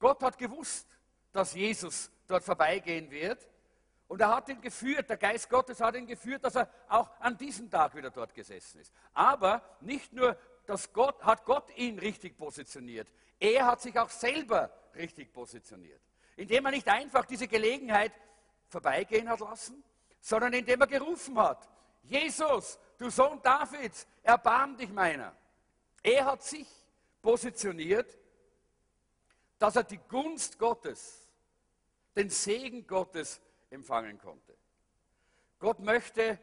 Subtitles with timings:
[0.00, 0.88] Gott hat gewusst,
[1.30, 3.46] dass Jesus dort vorbeigehen wird.
[4.08, 7.36] Und er hat ihn geführt, der Geist Gottes hat ihn geführt, dass er auch an
[7.36, 8.92] diesem Tag wieder dort gesessen ist.
[9.14, 10.36] Aber nicht nur
[10.66, 13.08] dass Gott, hat Gott ihn richtig positioniert,
[13.38, 16.00] er hat sich auch selber richtig positioniert.
[16.36, 18.12] Indem er nicht einfach diese Gelegenheit
[18.68, 19.82] vorbeigehen hat lassen,
[20.20, 21.68] sondern indem er gerufen hat,
[22.02, 25.34] Jesus, du Sohn Davids, erbarm dich meiner.
[26.02, 26.68] Er hat sich
[27.20, 28.16] positioniert,
[29.60, 31.28] dass er die Gunst Gottes,
[32.16, 34.56] den Segen Gottes empfangen konnte.
[35.58, 36.40] Gott möchte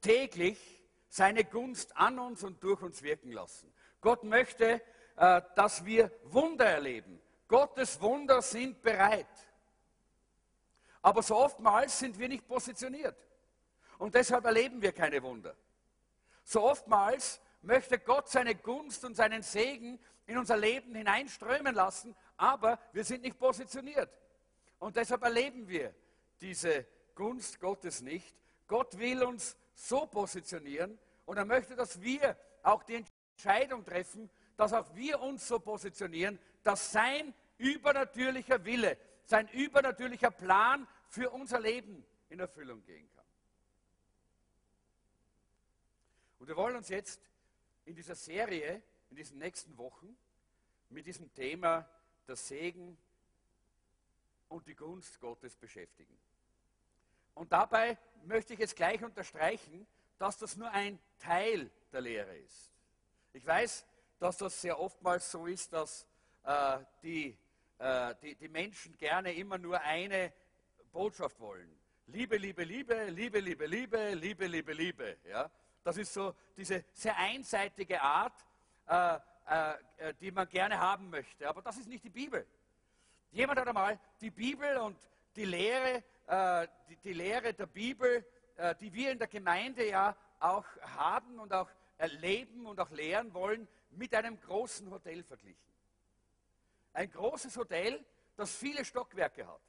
[0.00, 3.70] täglich seine Gunst an uns und durch uns wirken lassen.
[4.00, 4.80] Gott möchte,
[5.16, 7.20] äh, dass wir Wunder erleben.
[7.48, 9.26] Gottes Wunder sind bereit.
[11.02, 13.16] Aber so oftmals sind wir nicht positioniert.
[13.98, 15.56] Und deshalb erleben wir keine Wunder.
[16.44, 22.78] So oftmals möchte Gott seine Gunst und seinen Segen in unser Leben hineinströmen lassen, aber
[22.92, 24.18] wir sind nicht positioniert.
[24.78, 25.94] Und deshalb erleben wir
[26.40, 28.34] diese Gunst Gottes nicht.
[28.66, 34.72] Gott will uns so positionieren und er möchte, dass wir auch die Entscheidung treffen, dass
[34.72, 42.04] auch wir uns so positionieren, dass sein übernatürlicher Wille, sein übernatürlicher Plan für unser Leben
[42.28, 43.24] in Erfüllung gehen kann.
[46.38, 47.20] Und wir wollen uns jetzt
[47.84, 48.82] in dieser Serie,
[49.12, 50.16] in diesen nächsten Wochen,
[50.88, 51.86] mit diesem Thema
[52.26, 52.96] der Segen
[54.48, 56.18] und die Gunst Gottes beschäftigen.
[57.34, 59.86] Und dabei möchte ich jetzt gleich unterstreichen,
[60.16, 62.72] dass das nur ein Teil der Lehre ist.
[63.34, 63.84] Ich weiß,
[64.18, 66.06] dass das sehr oftmals so ist, dass
[66.44, 67.36] äh, die,
[67.80, 70.32] äh, die, die Menschen gerne immer nur eine
[70.90, 71.68] Botschaft wollen.
[72.06, 75.18] Liebe, Liebe, Liebe, Liebe, Liebe, Liebe, Liebe, Liebe, Liebe.
[75.28, 75.50] Ja?
[75.84, 78.42] Das ist so diese sehr einseitige Art,
[78.92, 81.48] äh, äh, äh, die man gerne haben möchte.
[81.48, 82.46] Aber das ist nicht die Bibel.
[83.30, 84.98] Jemand hat einmal die Bibel und
[85.34, 88.22] die Lehre, äh, die, die, Lehre der Bibel,
[88.56, 90.66] äh, die wir in der Gemeinde ja auch
[90.96, 95.72] haben und auch erleben und auch lehren wollen, mit einem großen Hotel verglichen.
[96.92, 98.04] Ein großes Hotel,
[98.36, 99.60] das viele Stockwerke hat.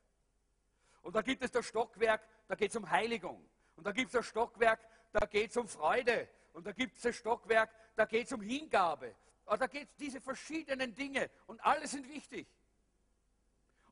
[1.01, 3.41] Und da gibt es das Stockwerk, da geht es um Heiligung.
[3.77, 4.81] Und da gibt es das Stockwerk,
[5.13, 6.27] da geht es um Freude.
[6.51, 9.15] Und da gibt es das Stockwerk, da geht es um Hingabe.
[9.45, 11.29] Und da geht es diese verschiedenen Dinge.
[11.47, 12.47] Und alle sind wichtig.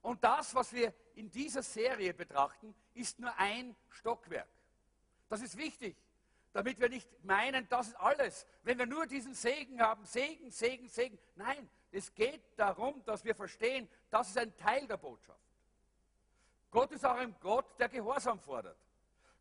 [0.01, 4.47] Und das, was wir in dieser Serie betrachten, ist nur ein Stockwerk.
[5.29, 5.95] Das ist wichtig,
[6.53, 8.45] damit wir nicht meinen, das ist alles.
[8.63, 11.19] Wenn wir nur diesen Segen haben, Segen, Segen, Segen.
[11.35, 15.39] Nein, es geht darum, dass wir verstehen, das ist ein Teil der Botschaft.
[16.72, 18.78] Gott ist auch ein Gott, der Gehorsam fordert.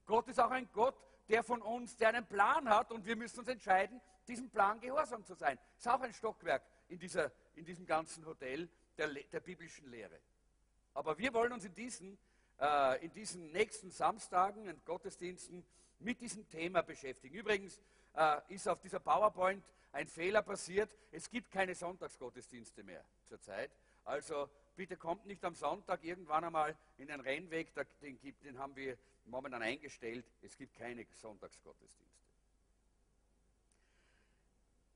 [0.05, 0.97] Gott ist auch ein Gott,
[1.29, 5.25] der von uns, der einen Plan hat und wir müssen uns entscheiden, diesem Plan gehorsam
[5.25, 5.59] zu sein.
[5.77, 10.19] Ist auch ein Stockwerk in, dieser, in diesem ganzen Hotel der, der biblischen Lehre.
[10.95, 12.17] Aber wir wollen uns in diesen,
[12.61, 15.65] äh, in diesen nächsten Samstagen und Gottesdiensten
[15.99, 17.35] mit diesem Thema beschäftigen.
[17.35, 17.81] Übrigens
[18.15, 20.91] äh, ist auf dieser PowerPoint ein Fehler passiert.
[21.11, 23.71] Es gibt keine Sonntagsgottesdienste mehr zurzeit.
[24.05, 28.77] Also bitte kommt nicht am Sonntag irgendwann einmal in den Rennweg, den, gibt, den haben
[28.77, 30.25] wir momentan eingestellt.
[30.41, 32.10] Es gibt keine Sonntagsgottesdienste.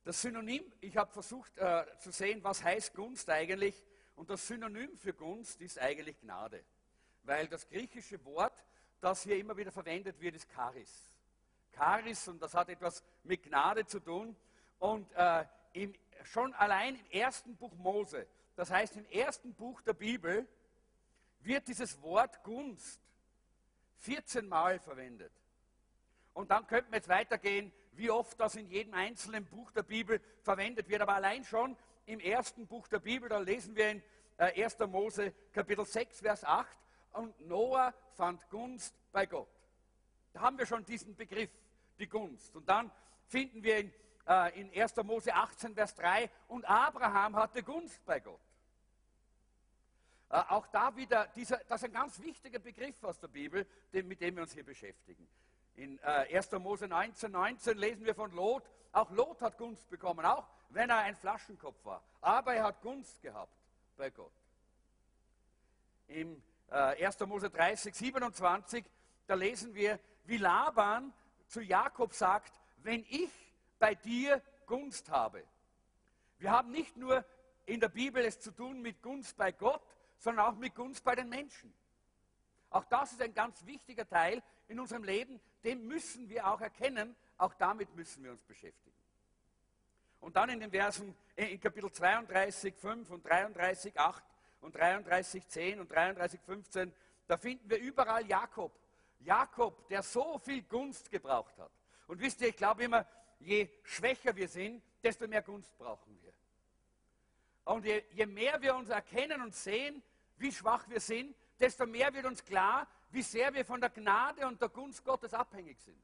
[0.04, 3.86] Das Synonym, ich habe versucht äh, zu sehen, was heißt Gunst eigentlich.
[4.16, 6.62] Und das Synonym für Gunst ist eigentlich Gnade.
[7.22, 8.52] Weil das griechische Wort,
[9.00, 11.10] das hier immer wieder verwendet wird, ist Charis.
[11.74, 14.36] Charis, und das hat etwas mit Gnade zu tun.
[14.78, 15.94] Und äh, im,
[16.24, 18.26] schon allein im ersten Buch Mose,
[18.56, 20.46] das heißt im ersten Buch der Bibel,
[21.40, 23.00] wird dieses Wort Gunst
[24.00, 25.32] 14 Mal verwendet.
[26.34, 30.20] Und dann könnten wir jetzt weitergehen, wie oft das in jedem einzelnen Buch der Bibel
[30.42, 31.02] verwendet wird.
[31.02, 31.76] Aber allein schon
[32.06, 34.02] im ersten Buch der Bibel, da lesen wir in
[34.38, 34.74] 1.
[34.74, 36.76] Äh, Mose Kapitel 6, Vers 8,
[37.12, 39.48] und Noah fand Gunst bei Gott.
[40.32, 41.50] Da haben wir schon diesen Begriff,
[41.98, 42.54] die Gunst.
[42.56, 42.90] Und dann
[43.26, 43.92] finden wir in,
[44.26, 44.96] äh, in 1.
[45.04, 48.40] Mose 18, Vers 3, und Abraham hatte Gunst bei Gott.
[50.30, 54.20] Äh, auch da wieder, dieser, das ist ein ganz wichtiger Begriff aus der Bibel, mit
[54.20, 55.28] dem wir uns hier beschäftigen.
[55.76, 56.52] In äh, 1.
[56.52, 58.62] Mose 19, 19 lesen wir von Lot,
[58.92, 62.02] auch Lot hat Gunst bekommen, auch wenn er ein Flaschenkopf war.
[62.20, 63.52] Aber er hat Gunst gehabt
[63.96, 64.32] bei Gott.
[66.06, 66.40] Im
[66.70, 67.20] äh, 1.
[67.20, 68.84] Mose 30, 27,
[69.26, 71.12] da lesen wir, wie Laban
[71.48, 73.30] zu Jakob sagt, wenn ich
[73.78, 75.42] bei dir Gunst habe.
[76.38, 77.24] Wir haben nicht nur
[77.66, 79.82] in der Bibel es zu tun mit Gunst bei Gott,
[80.18, 81.72] sondern auch mit Gunst bei den Menschen.
[82.70, 87.14] Auch das ist ein ganz wichtiger Teil in unserem Leben, den müssen wir auch erkennen,
[87.38, 88.94] auch damit müssen wir uns beschäftigen.
[90.20, 94.24] Und dann in den Versen, äh, in Kapitel 32, 5 und 33, 8
[94.62, 96.90] und 33,10 und 33,15,
[97.26, 98.72] da finden wir überall Jakob.
[99.20, 101.70] Jakob, der so viel Gunst gebraucht hat.
[102.06, 103.06] Und wisst ihr, ich glaube immer,
[103.38, 106.32] je schwächer wir sind, desto mehr Gunst brauchen wir.
[107.64, 110.02] Und je, je mehr wir uns erkennen und sehen,
[110.36, 114.46] wie schwach wir sind, desto mehr wird uns klar, wie sehr wir von der Gnade
[114.46, 116.02] und der Gunst Gottes abhängig sind.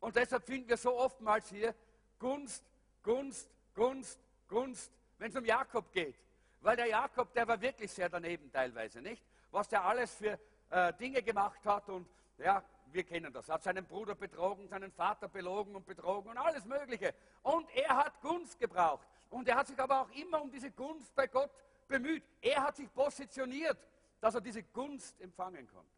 [0.00, 1.74] Und deshalb finden wir so oftmals hier
[2.18, 2.62] Gunst,
[3.02, 6.16] Gunst, Gunst, Gunst, wenn es um Jakob geht.
[6.60, 9.24] Weil der Jakob, der war wirklich sehr daneben teilweise, nicht?
[9.50, 10.38] Was der alles für
[10.70, 12.06] äh, Dinge gemacht hat und
[12.38, 13.48] ja, wir kennen das.
[13.48, 17.14] Hat seinen Bruder betrogen, seinen Vater belogen und betrogen und alles Mögliche.
[17.42, 19.06] Und er hat Gunst gebraucht.
[19.30, 21.50] Und er hat sich aber auch immer um diese Gunst bei Gott
[21.88, 22.22] bemüht.
[22.42, 23.78] Er hat sich positioniert,
[24.22, 25.90] dass er diese Gunst empfangen konnte.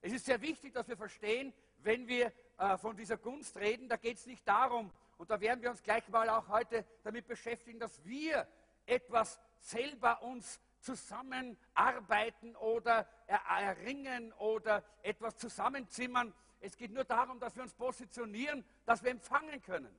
[0.00, 3.96] Es ist sehr wichtig, dass wir verstehen, wenn wir äh, von dieser Gunst reden, da
[3.96, 7.80] geht es nicht darum, und da werden wir uns gleich mal auch heute damit beschäftigen,
[7.80, 8.46] dass wir
[8.86, 16.32] etwas selber uns zusammenarbeiten oder erringen oder etwas zusammenzimmern.
[16.60, 19.94] Es geht nur darum, dass wir uns positionieren, dass wir empfangen können.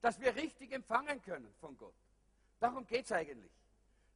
[0.00, 1.94] Dass wir richtig empfangen können von Gott.
[2.58, 3.52] Darum geht es eigentlich,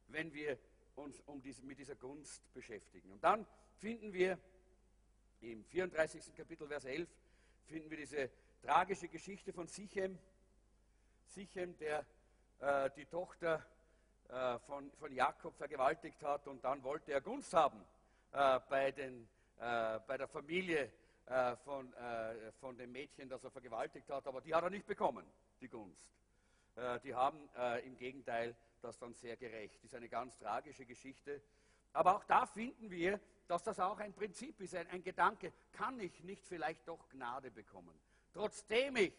[0.07, 0.57] wenn wir
[0.99, 3.11] uns um diese, mit dieser Gunst beschäftigen.
[3.11, 3.45] Und dann
[3.77, 4.37] finden wir
[5.41, 6.35] im 34.
[6.35, 7.09] Kapitel, Vers 11,
[7.67, 8.29] finden wir diese
[8.61, 10.19] tragische Geschichte von Sichem.
[11.27, 12.05] Sichem, der
[12.59, 13.65] äh, die Tochter
[14.29, 17.83] äh, von, von Jakob vergewaltigt hat und dann wollte er Gunst haben
[18.31, 19.27] äh, bei, den,
[19.59, 20.91] äh, bei der Familie
[21.25, 24.85] äh, von, äh, von dem Mädchen, das er vergewaltigt hat, aber die hat er nicht
[24.85, 25.25] bekommen,
[25.61, 26.11] die Gunst.
[27.03, 27.37] Die haben
[27.83, 29.83] im Gegenteil das dann sehr gerecht.
[29.83, 31.41] Ist eine ganz tragische Geschichte.
[31.93, 35.51] Aber auch da finden wir, dass das auch ein Prinzip ist, ein, ein Gedanke.
[35.71, 37.99] Kann ich nicht vielleicht doch Gnade bekommen?
[38.33, 39.13] Trotzdem ich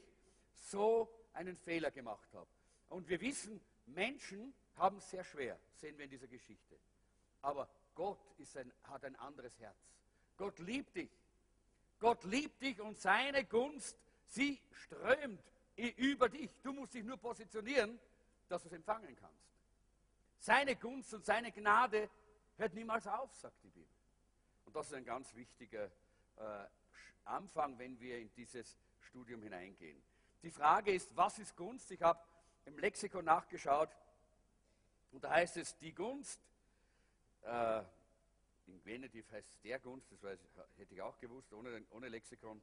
[0.54, 2.48] so einen Fehler gemacht habe.
[2.88, 6.76] Und wir wissen, Menschen haben es sehr schwer, sehen wir in dieser Geschichte.
[7.42, 8.18] Aber Gott
[8.56, 9.76] ein, hat ein anderes Herz.
[10.36, 11.10] Gott liebt dich.
[11.98, 13.96] Gott liebt dich und seine Gunst,
[14.26, 15.42] sie strömt
[15.76, 16.50] über dich.
[16.62, 17.98] Du musst dich nur positionieren,
[18.48, 19.49] dass du es empfangen kannst.
[20.40, 22.08] Seine Gunst und seine Gnade
[22.56, 23.92] hört niemals auf, sagt die Bibel.
[24.64, 25.90] Und das ist ein ganz wichtiger
[26.36, 26.66] äh,
[27.24, 30.02] Anfang, wenn wir in dieses Studium hineingehen.
[30.42, 31.90] Die Frage ist, was ist Gunst?
[31.90, 32.18] Ich habe
[32.64, 33.90] im Lexikon nachgeschaut
[35.12, 36.40] und da heißt es, die Gunst,
[37.42, 37.82] äh,
[38.66, 40.38] in Genitiv heißt es der Gunst, das weiß,
[40.78, 42.62] hätte ich auch gewusst, ohne, ohne Lexikon.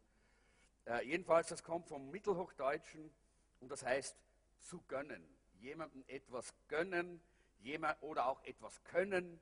[0.86, 3.12] Äh, jedenfalls, das kommt vom Mittelhochdeutschen
[3.60, 4.18] und das heißt
[4.62, 5.24] zu gönnen.
[5.60, 7.22] Jemandem etwas gönnen
[7.62, 9.40] jemand, oder auch etwas können.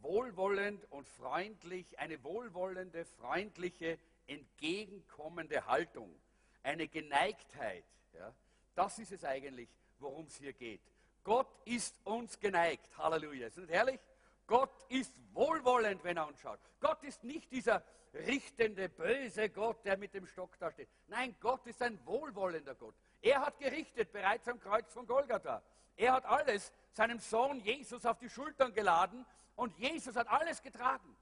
[0.00, 6.14] Wohlwollend und freundlich, eine wohlwollende, freundliche, entgegenkommende Haltung.
[6.62, 7.84] Eine Geneigtheit.
[8.12, 8.34] Ja,
[8.74, 9.68] das ist es eigentlich,
[9.98, 10.80] worum es hier geht.
[11.22, 12.96] Gott ist uns geneigt.
[12.98, 13.46] Halleluja.
[13.46, 14.00] Ist das herrlich?
[14.46, 16.60] Gott ist wohlwollend, wenn er uns schaut.
[16.80, 20.88] Gott ist nicht dieser richtende, böse Gott, der mit dem Stock da steht.
[21.08, 22.94] Nein, Gott ist ein wohlwollender Gott.
[23.22, 25.62] Er hat gerichtet bereits am Kreuz von Golgatha.
[25.96, 29.24] Er hat alles seinem Sohn Jesus auf die Schultern geladen
[29.56, 31.16] und Jesus hat alles getragen.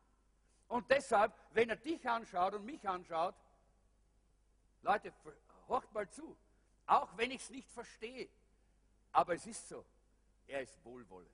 [0.68, 3.34] Und deshalb, wenn er dich anschaut und mich anschaut,
[4.82, 5.12] Leute,
[5.68, 6.36] horcht mal zu.
[6.86, 8.28] Auch wenn ich es nicht verstehe,
[9.12, 9.84] aber es ist so,
[10.46, 11.30] er ist wohlwollend.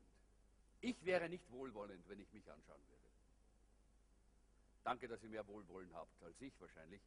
[0.80, 2.98] Ich wäre nicht wohlwollend, wenn ich mich anschauen würde.
[4.84, 7.00] Danke, dass ihr mehr Wohlwollen habt als ich wahrscheinlich.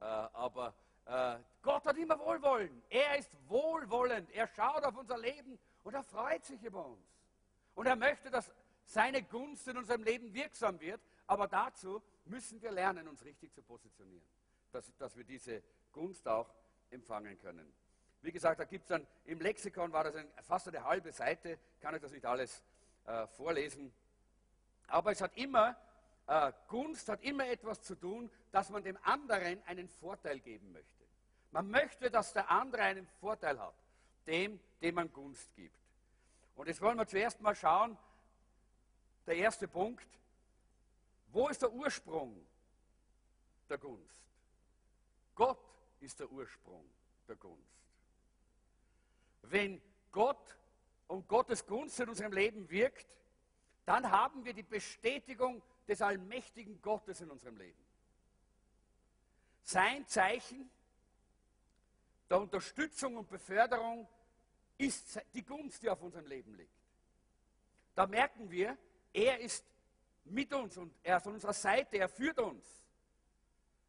[0.00, 0.74] Äh, aber
[1.06, 2.82] äh, Gott hat immer Wohlwollen.
[2.90, 4.30] Er ist wohlwollend.
[4.30, 7.00] Er schaut auf unser Leben und er freut sich über uns.
[7.74, 8.52] Und er möchte, dass
[8.84, 11.00] seine Gunst in unserem Leben wirksam wird.
[11.26, 14.28] Aber dazu müssen wir lernen, uns richtig zu positionieren.
[14.70, 16.54] Dass, dass wir diese Gunst auch
[16.90, 17.72] empfangen können.
[18.20, 21.58] Wie gesagt, da gibt es dann, im Lexikon war das ein, fast eine halbe Seite,
[21.80, 22.62] kann ich das nicht alles
[23.06, 23.90] äh, vorlesen.
[24.88, 25.74] Aber es hat immer
[26.26, 31.06] äh, Gunst hat immer etwas zu tun, dass man dem anderen einen Vorteil geben möchte.
[31.50, 33.72] Man möchte, dass der andere einen Vorteil hat,
[34.28, 35.76] dem, dem man Gunst gibt.
[36.54, 37.96] Und jetzt wollen wir zuerst mal schauen,
[39.26, 40.06] der erste Punkt,
[41.32, 42.46] wo ist der Ursprung
[43.68, 44.22] der Gunst?
[45.34, 45.60] Gott
[46.00, 46.84] ist der Ursprung
[47.26, 47.62] der Gunst.
[49.42, 49.80] Wenn
[50.12, 50.56] Gott
[51.06, 53.16] und Gottes Gunst in unserem Leben wirkt,
[53.84, 57.82] dann haben wir die Bestätigung des allmächtigen Gottes in unserem Leben.
[59.62, 60.70] Sein Zeichen
[62.28, 64.06] der Unterstützung und Beförderung
[64.78, 66.72] ist die Gunst, die auf unserem Leben liegt.
[67.94, 68.78] Da merken wir,
[69.12, 69.64] er ist
[70.24, 72.64] mit uns und er ist an unserer Seite, er führt uns.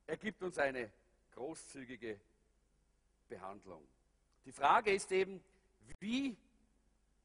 [0.08, 0.92] Er gibt uns eine
[1.34, 2.20] großzügige
[3.28, 3.88] Behandlung.
[4.46, 5.44] Die Frage ist eben,
[6.00, 6.36] wie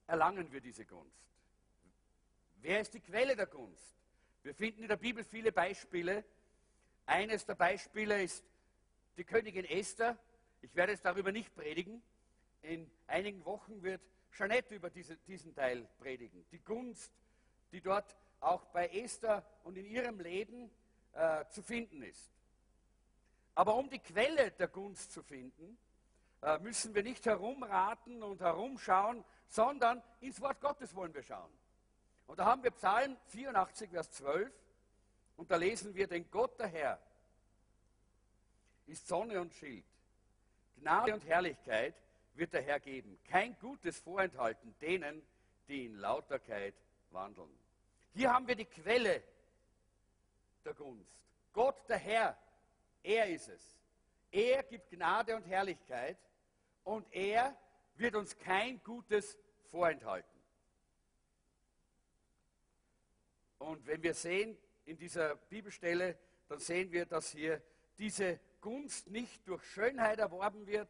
[0.07, 1.31] erlangen wir diese Gunst?
[2.57, 3.95] Wer ist die Quelle der Gunst?
[4.43, 6.25] Wir finden in der Bibel viele Beispiele.
[7.07, 8.45] Eines der Beispiele ist
[9.17, 10.19] die Königin Esther.
[10.61, 12.03] Ich werde jetzt darüber nicht predigen.
[12.65, 14.01] In einigen Wochen wird
[14.33, 16.47] Jeanette über diese, diesen Teil predigen.
[16.51, 17.13] Die Gunst,
[17.73, 20.71] die dort auch bei Esther und in ihrem Leben
[21.13, 22.31] äh, zu finden ist.
[23.55, 25.77] Aber um die Quelle der Gunst zu finden,
[26.41, 31.53] äh, müssen wir nicht herumraten und herumschauen, sondern ins Wort Gottes wollen wir schauen.
[32.27, 34.51] Und da haben wir Psalm 84, Vers 12,
[35.37, 36.99] und da lesen wir, den Gott der Herr
[38.87, 39.85] ist Sonne und Schild.
[40.77, 41.95] Gnade und Herrlichkeit
[42.35, 43.19] wird der Herr geben.
[43.25, 45.23] Kein Gutes vorenthalten denen,
[45.69, 46.75] die in Lauterkeit
[47.11, 47.51] wandeln.
[48.15, 49.23] Hier haben wir die Quelle
[50.65, 51.23] der Gunst.
[51.53, 52.39] Gott der Herr,
[53.03, 53.77] er ist es.
[54.31, 56.19] Er gibt Gnade und Herrlichkeit
[56.83, 57.57] und er
[57.97, 59.39] wird uns kein Gutes
[59.71, 60.35] vorenthalten.
[63.59, 67.63] Und wenn wir sehen in dieser Bibelstelle, dann sehen wir, dass hier
[67.99, 70.89] diese Gunst nicht durch Schönheit erworben wird,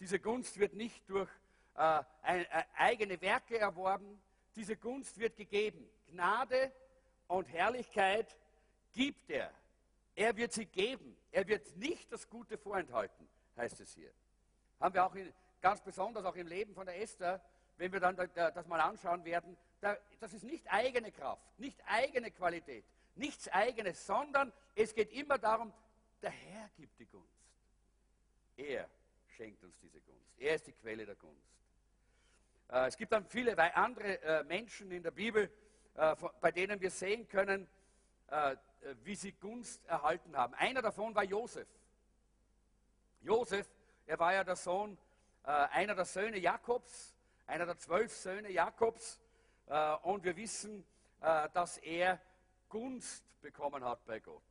[0.00, 1.30] diese Gunst wird nicht durch
[1.76, 2.44] äh, äh,
[2.76, 4.20] eigene Werke erworben,
[4.56, 5.88] diese Gunst wird gegeben.
[6.06, 6.72] Gnade
[7.26, 8.36] und Herrlichkeit
[8.92, 9.50] gibt er.
[10.14, 11.16] Er wird sie geben.
[11.32, 14.12] Er wird nicht das Gute vorenthalten, heißt es hier.
[14.78, 17.40] Haben wir auch in, ganz besonders auch im Leben von der Esther,
[17.76, 22.84] wenn wir dann das mal anschauen werden, das ist nicht eigene Kraft, nicht eigene Qualität,
[23.16, 25.72] nichts eigenes, sondern es geht immer darum,
[26.22, 27.28] der Herr gibt die Gunst.
[28.56, 28.88] Er
[29.34, 30.38] schenkt uns diese Gunst.
[30.38, 31.54] Er ist die Quelle der Gunst.
[32.68, 35.50] Äh, es gibt dann viele andere äh, Menschen in der Bibel,
[35.94, 37.68] äh, bei denen wir sehen können,
[39.04, 40.54] wie sie Gunst erhalten haben.
[40.54, 41.68] Einer davon war Josef.
[43.20, 43.68] Josef,
[44.06, 44.98] er war ja der Sohn,
[45.42, 47.14] einer der Söhne Jakobs,
[47.46, 49.20] einer der zwölf Söhne Jakobs.
[50.02, 50.84] Und wir wissen,
[51.20, 52.20] dass er
[52.70, 54.42] Gunst bekommen hat bei Gott.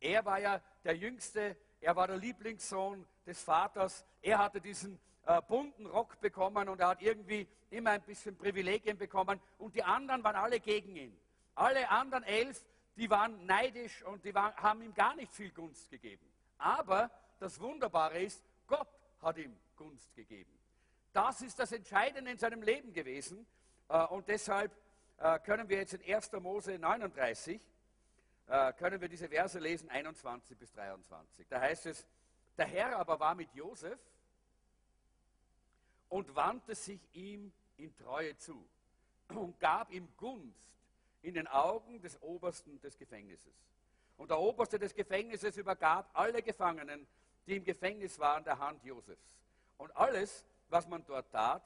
[0.00, 4.04] Er war ja der Jüngste, er war der Lieblingssohn des Vaters.
[4.20, 8.98] Er hatte diesen äh, bunten Rock bekommen und er hat irgendwie immer ein bisschen Privilegien
[8.98, 11.16] bekommen und die anderen waren alle gegen ihn.
[11.54, 12.64] Alle anderen elf,
[12.96, 16.24] die waren neidisch und die waren, haben ihm gar nicht viel Gunst gegeben.
[16.58, 18.88] Aber das Wunderbare ist, Gott
[19.22, 20.50] hat ihm Gunst gegeben.
[21.12, 23.46] Das ist das Entscheidende in seinem Leben gewesen
[23.88, 24.70] äh, und deshalb
[25.18, 26.32] äh, können wir jetzt in 1.
[26.32, 27.60] Mose 39
[28.50, 31.46] äh, können wir diese Verse lesen, 21 bis 23.
[31.48, 32.06] Da heißt es,
[32.58, 33.98] der Herr aber war mit Josef
[36.08, 38.68] und wandte sich ihm in Treue zu
[39.28, 40.68] und gab ihm Gunst
[41.22, 43.54] in den Augen des Obersten des Gefängnisses.
[44.16, 47.06] Und der Oberste des Gefängnisses übergab alle Gefangenen,
[47.46, 49.30] die im Gefängnis waren, der Hand Josefs.
[49.78, 51.62] Und alles, was man dort tat,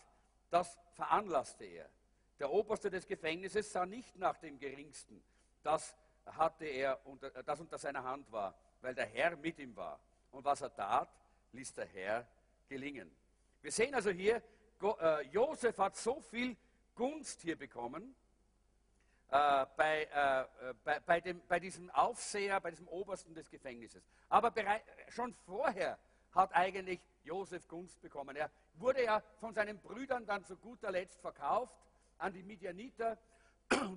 [0.51, 1.89] das veranlasste er.
[2.39, 5.23] Der Oberste des Gefängnisses sah nicht nach dem Geringsten,
[5.63, 9.99] das hatte er, unter, das unter seiner Hand war, weil der Herr mit ihm war.
[10.31, 11.09] Und was er tat,
[11.53, 12.27] ließ der Herr
[12.69, 13.15] gelingen.
[13.63, 14.43] Wir sehen also hier,
[14.83, 16.57] äh, Josef hat so viel
[16.95, 18.15] Gunst hier bekommen
[19.31, 24.07] äh, bei, äh, bei, bei, dem, bei diesem Aufseher, bei diesem Obersten des Gefängnisses.
[24.29, 24.53] Aber
[25.09, 25.99] schon vorher
[26.33, 28.37] hat eigentlich Josef Gunst bekommen.
[28.37, 31.75] Er wurde ja von seinen Brüdern dann zu guter Letzt verkauft
[32.19, 33.19] an die Midianiter.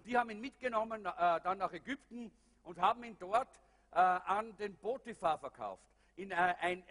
[0.06, 2.32] Die haben ihn mitgenommen äh, dann nach Ägypten
[2.64, 3.50] und haben ihn dort
[3.92, 5.84] äh, an den Potiphar verkauft.
[6.16, 6.84] In, äh, ein,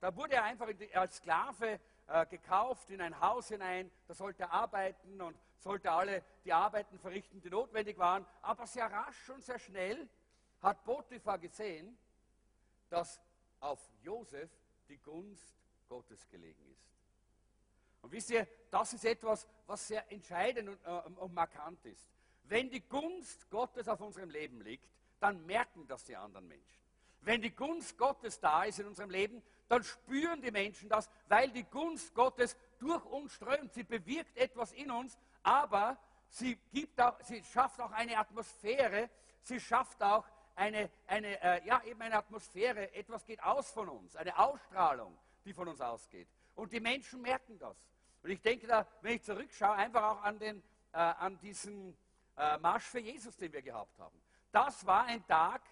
[0.00, 4.52] da wurde er einfach als Sklave äh, gekauft in ein Haus hinein, da sollte er
[4.52, 8.24] arbeiten und sollte alle die Arbeiten verrichten, die notwendig waren.
[8.42, 10.08] Aber sehr rasch und sehr schnell
[10.62, 11.96] hat Potiphar gesehen,
[12.90, 13.20] dass
[13.60, 14.50] auf Josef
[14.88, 15.54] die Gunst
[15.88, 16.97] Gottes gelegen ist.
[18.08, 22.08] Und wisst ihr, das ist etwas, was sehr entscheidend und, äh, und markant ist.
[22.44, 24.88] Wenn die Gunst Gottes auf unserem Leben liegt,
[25.20, 26.80] dann merken das die anderen Menschen.
[27.20, 31.50] Wenn die Gunst Gottes da ist in unserem Leben, dann spüren die Menschen das, weil
[31.50, 33.74] die Gunst Gottes durch uns strömt.
[33.74, 35.98] Sie bewirkt etwas in uns, aber
[36.30, 39.10] sie, gibt auch, sie schafft auch eine Atmosphäre,
[39.42, 40.24] sie schafft auch
[40.54, 45.52] eine, eine, äh, ja, eben eine Atmosphäre, etwas geht aus von uns, eine Ausstrahlung, die
[45.52, 46.28] von uns ausgeht.
[46.54, 47.76] Und die Menschen merken das.
[48.22, 51.96] Und ich denke da, wenn ich zurückschaue, einfach auch an, den, äh, an diesen
[52.36, 54.20] äh, Marsch für Jesus, den wir gehabt haben.
[54.50, 55.62] Das war ein Tag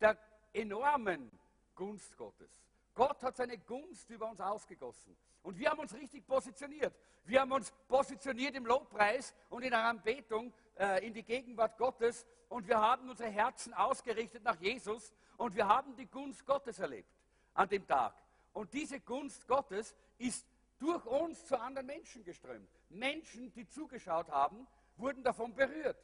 [0.00, 0.16] der
[0.52, 1.30] enormen
[1.74, 2.50] Gunst Gottes.
[2.94, 5.16] Gott hat seine Gunst über uns ausgegossen.
[5.42, 6.94] Und wir haben uns richtig positioniert.
[7.24, 12.26] Wir haben uns positioniert im Lobpreis und in der Anbetung äh, in die Gegenwart Gottes.
[12.48, 15.12] Und wir haben unsere Herzen ausgerichtet nach Jesus.
[15.36, 17.08] Und wir haben die Gunst Gottes erlebt
[17.54, 18.14] an dem Tag.
[18.52, 20.46] Und diese Gunst Gottes ist
[20.80, 22.68] durch uns zu anderen Menschen geströmt.
[22.88, 25.98] Menschen, die zugeschaut haben, wurden davon berührt.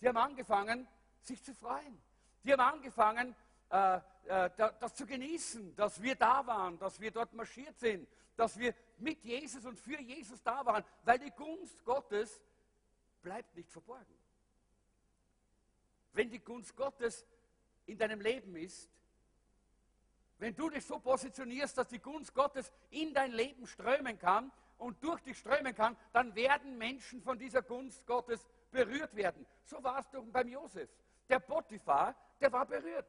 [0.00, 0.88] Die haben angefangen,
[1.20, 2.00] sich zu freuen.
[2.44, 3.34] Die haben angefangen,
[3.70, 8.58] äh, äh, das zu genießen, dass wir da waren, dass wir dort marschiert sind, dass
[8.58, 12.40] wir mit Jesus und für Jesus da waren, weil die Gunst Gottes
[13.22, 14.14] bleibt nicht verborgen.
[16.12, 17.26] Wenn die Gunst Gottes
[17.86, 18.88] in deinem Leben ist,
[20.42, 25.00] wenn du dich so positionierst, dass die Gunst Gottes in dein Leben strömen kann und
[25.04, 29.46] durch dich strömen kann, dann werden Menschen von dieser Gunst Gottes berührt werden.
[29.62, 30.90] So war es doch beim Josef.
[31.28, 33.06] Der Potiphar, der war berührt.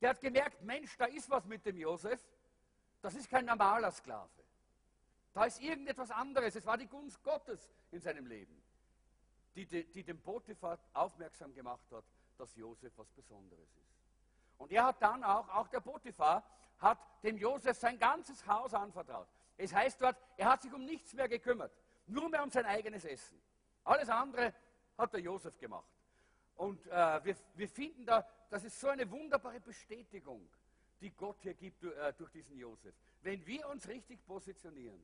[0.00, 2.26] Der hat gemerkt, Mensch, da ist was mit dem Josef.
[3.02, 4.30] Das ist kein normaler Sklave.
[5.34, 6.56] Da ist irgendetwas anderes.
[6.56, 8.62] Es war die Gunst Gottes in seinem Leben,
[9.54, 12.04] die, die, die dem Potiphar aufmerksam gemacht hat,
[12.38, 13.95] dass Josef was Besonderes ist.
[14.58, 16.44] Und er hat dann auch, auch der Potiphar,
[16.78, 19.28] hat dem Josef sein ganzes Haus anvertraut.
[19.56, 21.72] Es heißt dort, er hat sich um nichts mehr gekümmert,
[22.06, 23.40] nur mehr um sein eigenes Essen.
[23.84, 24.52] Alles andere
[24.98, 25.88] hat der Josef gemacht.
[26.56, 30.48] Und äh, wir, wir finden da, das ist so eine wunderbare Bestätigung,
[31.00, 32.94] die Gott hier gibt äh, durch diesen Josef.
[33.22, 35.02] Wenn wir uns richtig positionieren,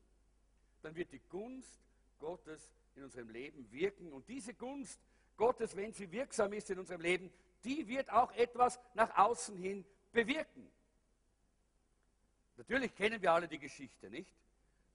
[0.82, 1.80] dann wird die Gunst
[2.18, 4.12] Gottes in unserem Leben wirken.
[4.12, 5.00] Und diese Gunst
[5.36, 7.32] Gottes, wenn sie wirksam ist in unserem Leben,
[7.64, 10.70] die wird auch etwas nach außen hin bewirken.
[12.56, 14.32] Natürlich kennen wir alle die Geschichte, nicht?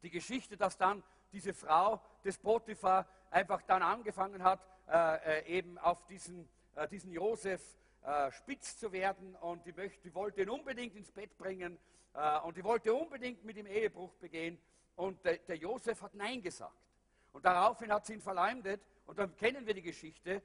[0.04, 5.78] Die Geschichte, dass dann diese Frau des Potiphar einfach dann angefangen hat, äh, äh, eben
[5.80, 7.62] auf diesen, äh, diesen Josef
[8.04, 11.78] äh, spitz zu werden und die, möchte, die wollte ihn unbedingt ins Bett bringen
[12.14, 14.58] äh, und die wollte unbedingt mit ihm Ehebruch begehen
[14.96, 16.74] und der, der Josef hat Nein gesagt.
[17.34, 20.42] Und daraufhin hat sie ihn verleumdet und dann kennen wir die Geschichte.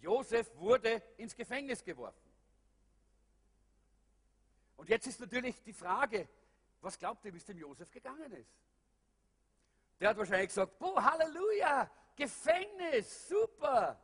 [0.00, 2.30] Josef wurde ins Gefängnis geworfen.
[4.76, 6.28] Und jetzt ist natürlich die Frage,
[6.80, 8.54] was glaubt ihr, wie es dem Josef gegangen ist?
[9.98, 13.98] Der hat wahrscheinlich gesagt, boah, Halleluja, Gefängnis, super.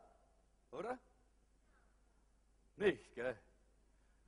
[0.70, 0.98] Oder?
[2.76, 3.38] Nicht, gell?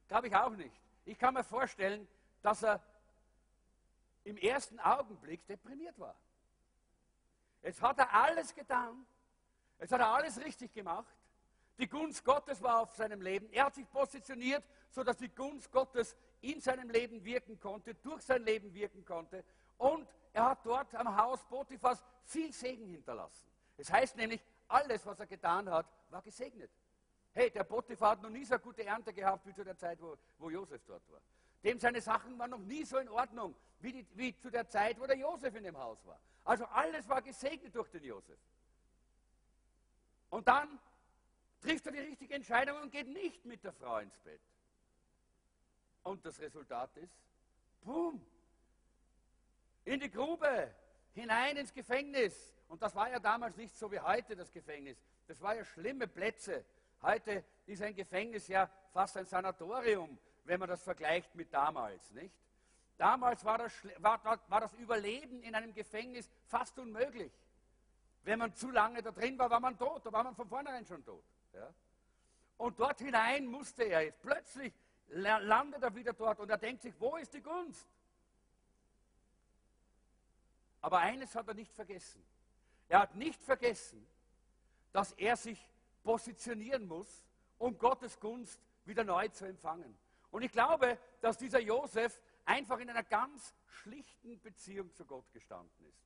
[0.06, 0.78] Glaube ich auch nicht.
[1.06, 2.06] Ich kann mir vorstellen,
[2.42, 2.82] dass er
[4.24, 6.16] im ersten Augenblick deprimiert war.
[7.62, 9.06] Jetzt hat er alles getan.
[9.78, 11.14] Jetzt hat er alles richtig gemacht.
[11.78, 13.48] Die Gunst Gottes war auf seinem Leben.
[13.50, 18.44] Er hat sich positioniert, sodass die Gunst Gottes in seinem Leben wirken konnte, durch sein
[18.44, 19.44] Leben wirken konnte.
[19.78, 23.48] Und er hat dort am Haus Potiphas viel Segen hinterlassen.
[23.76, 26.70] Es heißt nämlich, alles, was er getan hat, war gesegnet.
[27.32, 30.16] Hey, der Potiphar hat noch nie so gute Ernte gehabt wie zu der Zeit, wo,
[30.38, 31.20] wo Josef dort war.
[31.64, 35.00] Dem seine Sachen waren noch nie so in Ordnung wie, die, wie zu der Zeit,
[35.00, 36.20] wo der Josef in dem Haus war.
[36.44, 38.38] Also alles war gesegnet durch den Josef.
[40.30, 40.78] Und dann
[41.64, 44.40] trifft er die richtige Entscheidung und geht nicht mit der Frau ins Bett.
[46.02, 47.16] Und das Resultat ist,
[47.80, 48.24] boom,
[49.84, 50.74] in die Grube,
[51.14, 52.54] hinein ins Gefängnis.
[52.68, 54.98] Und das war ja damals nicht so wie heute das Gefängnis.
[55.26, 56.64] Das war ja schlimme Plätze.
[57.00, 62.34] Heute ist ein Gefängnis ja fast ein Sanatorium, wenn man das vergleicht mit damals, nicht?
[62.96, 67.32] Damals war das, war, war das Überleben in einem Gefängnis fast unmöglich.
[68.22, 70.86] Wenn man zu lange da drin war, war man tot, da war man von vornherein
[70.86, 71.24] schon tot.
[71.54, 71.72] Ja?
[72.58, 74.20] Und dort hinein musste er jetzt.
[74.22, 74.72] Plötzlich
[75.08, 77.88] landet er wieder dort und er denkt sich, wo ist die Gunst?
[80.80, 82.22] Aber eines hat er nicht vergessen.
[82.88, 84.06] Er hat nicht vergessen,
[84.92, 85.58] dass er sich
[86.02, 87.24] positionieren muss,
[87.58, 89.96] um Gottes Gunst wieder neu zu empfangen.
[90.30, 95.86] Und ich glaube, dass dieser Josef einfach in einer ganz schlichten Beziehung zu Gott gestanden
[95.88, 96.04] ist.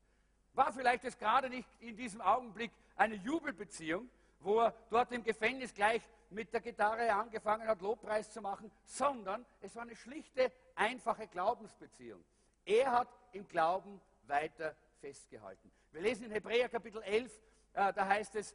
[0.55, 4.09] War vielleicht jetzt gerade nicht in diesem Augenblick eine Jubelbeziehung,
[4.41, 9.45] wo er dort im Gefängnis gleich mit der Gitarre angefangen hat, Lobpreis zu machen, sondern
[9.61, 12.23] es war eine schlichte, einfache Glaubensbeziehung.
[12.65, 15.71] Er hat im Glauben weiter festgehalten.
[15.93, 17.33] Wir lesen in Hebräer Kapitel 11,
[17.73, 18.55] äh, da heißt es,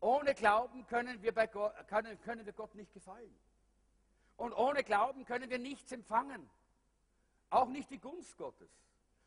[0.00, 3.32] ohne Glauben können wir, bei Gott, können, können wir Gott nicht gefallen.
[4.36, 6.50] Und ohne Glauben können wir nichts empfangen.
[7.50, 8.70] Auch nicht die Gunst Gottes.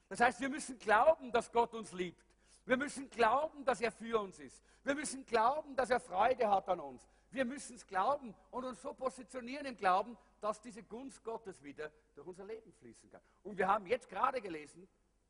[0.10, 2.25] Das heißt, wir müssen glauben, dass Gott uns liebt.
[2.66, 4.62] Wir müssen glauben, dass er für uns ist.
[4.84, 7.08] Wir müssen glauben, dass er Freude hat an uns.
[7.32, 11.92] Wir müssen es glauben und uns so positionieren im Glauben, dass diese Gunst Gottes wieder
[12.16, 13.22] durch unser Leben fließen kann.
[13.44, 14.88] Und wir haben jetzt gerade gelesen,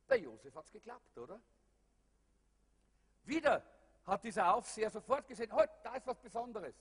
[0.07, 1.39] bei Josef hat es geklappt, oder?
[3.23, 3.63] Wieder
[4.05, 6.75] hat dieser Aufseher sofort gesehen, oh, da ist was Besonderes.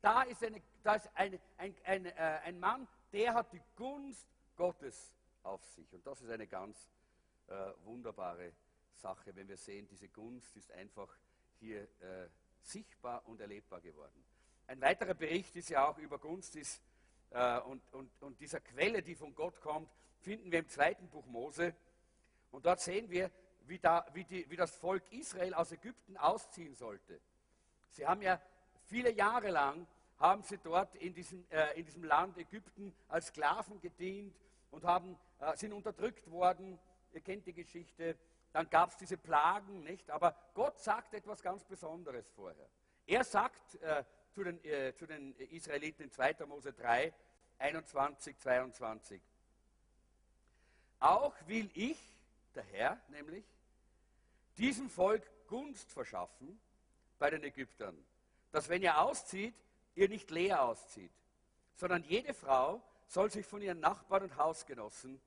[0.00, 2.12] Da ist, eine, da ist eine, ein, ein, äh,
[2.44, 5.92] ein Mann, der hat die Gunst Gottes auf sich.
[5.92, 6.88] Und das ist eine ganz
[7.48, 8.69] äh, wunderbare Sache,
[9.34, 11.08] wenn wir sehen, diese Gunst ist einfach
[11.58, 12.28] hier äh,
[12.62, 14.24] sichtbar und erlebbar geworden.
[14.66, 16.82] Ein weiterer Bericht ist ja auch über Gunst ist,
[17.30, 21.26] äh, und, und, und dieser Quelle, die von Gott kommt, finden wir im zweiten Buch
[21.26, 21.74] Mose.
[22.50, 23.30] Und dort sehen wir,
[23.66, 27.20] wie, da, wie, die, wie das Volk Israel aus Ägypten ausziehen sollte.
[27.90, 28.40] Sie haben ja
[28.90, 29.86] Viele Jahre lang
[30.18, 34.34] haben sie dort in diesem, äh, in diesem Land Ägypten als Sklaven gedient
[34.72, 36.76] und haben, äh, sind unterdrückt worden.
[37.12, 38.16] Ihr kennt die Geschichte.
[38.52, 40.10] Dann gab es diese Plagen, nicht?
[40.10, 42.68] Aber Gott sagt etwas ganz Besonderes vorher.
[43.06, 46.46] Er sagt äh, zu, den, äh, zu den Israeliten in 2.
[46.46, 47.12] Mose 3,
[47.58, 49.20] 21, 22,
[51.00, 51.98] auch will ich,
[52.54, 53.44] der Herr nämlich,
[54.58, 56.60] diesem Volk Gunst verschaffen
[57.18, 57.96] bei den Ägyptern,
[58.52, 59.54] dass wenn ihr auszieht,
[59.94, 61.12] ihr nicht leer auszieht,
[61.74, 65.20] sondern jede Frau soll sich von ihren Nachbarn und Hausgenossen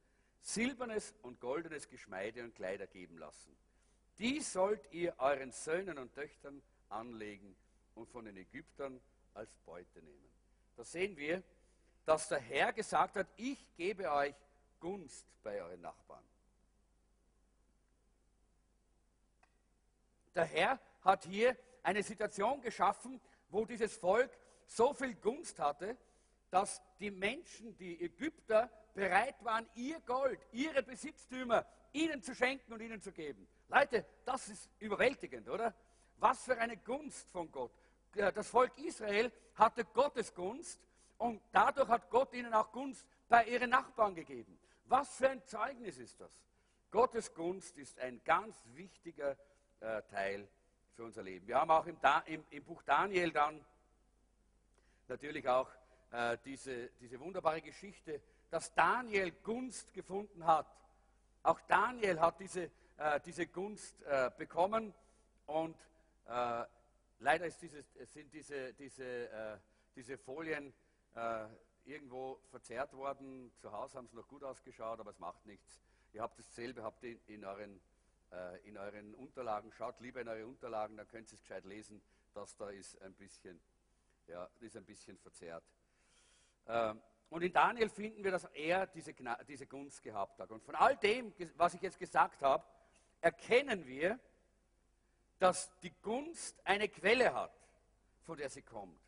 [0.43, 3.55] silbernes und goldenes Geschmeide und Kleider geben lassen.
[4.19, 7.55] Dies sollt ihr euren Söhnen und Töchtern anlegen
[7.95, 9.01] und von den Ägyptern
[9.33, 10.29] als Beute nehmen.
[10.75, 11.41] Da sehen wir,
[12.05, 14.35] dass der Herr gesagt hat, ich gebe euch
[14.79, 16.23] Gunst bei euren Nachbarn.
[20.35, 24.31] Der Herr hat hier eine Situation geschaffen, wo dieses Volk
[24.65, 25.97] so viel Gunst hatte,
[26.49, 32.81] dass die Menschen, die Ägypter, bereit waren, ihr Gold, ihre Besitztümer ihnen zu schenken und
[32.81, 33.47] ihnen zu geben.
[33.69, 35.73] Leute, das ist überwältigend, oder?
[36.17, 37.71] Was für eine Gunst von Gott.
[38.13, 40.79] Das Volk Israel hatte Gottes Gunst
[41.17, 44.57] und dadurch hat Gott ihnen auch Gunst bei ihren Nachbarn gegeben.
[44.85, 46.31] Was für ein Zeugnis ist das?
[46.91, 49.35] Gottes Gunst ist ein ganz wichtiger
[49.79, 50.47] äh, Teil
[50.95, 51.47] für unser Leben.
[51.47, 53.65] Wir haben auch im, da im, im Buch Daniel dann
[55.07, 55.69] natürlich auch
[56.11, 58.21] äh, diese, diese wunderbare Geschichte,
[58.53, 60.67] dass Daniel Gunst gefunden hat.
[61.41, 64.93] Auch Daniel hat diese, äh, diese Gunst äh, bekommen
[65.47, 65.75] und
[66.27, 66.63] äh,
[67.17, 69.57] leider dieses, sind diese, diese, äh,
[69.95, 70.71] diese Folien
[71.15, 71.47] äh,
[71.85, 73.51] irgendwo verzerrt worden.
[73.59, 75.79] Zu Hause haben sie noch gut ausgeschaut, aber es macht nichts.
[76.13, 77.81] Ihr habt dasselbe habt in, in, euren,
[78.65, 79.71] in euren Unterlagen.
[79.71, 82.03] Schaut lieber in eure Unterlagen, dann könnt ihr es gescheit lesen.
[82.35, 83.59] Das da ist ein bisschen
[84.27, 85.63] ja, ist ein bisschen verzerrt.
[86.67, 87.01] Ähm,
[87.33, 89.15] und in Daniel finden wir, dass er diese,
[89.47, 90.51] diese Gunst gehabt hat.
[90.51, 92.63] Und von all dem, was ich jetzt gesagt habe,
[93.21, 94.19] erkennen wir,
[95.39, 97.51] dass die Gunst eine Quelle hat,
[98.21, 98.99] von der sie kommt.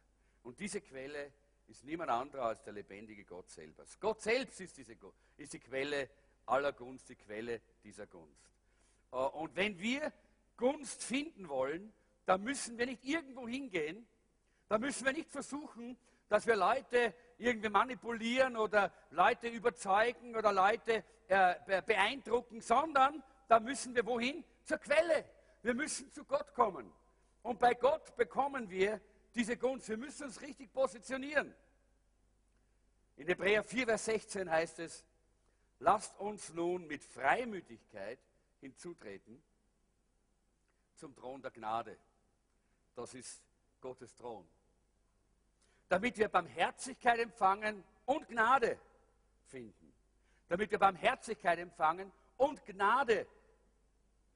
[0.42, 1.32] Und diese Quelle
[1.68, 3.84] ist niemand anderer als der lebendige Gott selber.
[4.00, 4.98] Gott selbst ist, diese,
[5.38, 6.10] ist die Quelle
[6.48, 8.50] aller Gunst, die Quelle dieser Gunst.
[9.12, 10.12] Äh, und wenn wir
[10.58, 11.94] Gunst finden wollen,
[12.26, 14.08] dann müssen wir nicht irgendwo hingehen,
[14.68, 15.96] da müssen wir nicht versuchen,
[16.28, 23.96] dass wir Leute irgendwie manipulieren oder Leute überzeugen oder Leute äh, beeindrucken, sondern da müssen
[23.96, 24.44] wir wohin?
[24.64, 25.26] Zur Quelle.
[25.62, 26.92] Wir müssen zu Gott kommen.
[27.44, 29.02] Und bei Gott bekommen wir
[29.34, 29.90] diese Gunst.
[29.90, 31.54] Wir müssen uns richtig positionieren.
[33.18, 35.06] In Hebräer 4, Vers 16 heißt es,
[35.80, 38.20] lasst uns nun mit Freimütigkeit
[38.62, 39.42] hinzutreten
[40.96, 41.98] zum Thron der Gnade.
[42.96, 43.42] Das ist
[43.82, 44.48] Gottes Thron
[45.90, 48.80] damit wir Barmherzigkeit empfangen und Gnade
[49.48, 49.94] finden.
[50.48, 53.28] Damit wir Barmherzigkeit empfangen und Gnade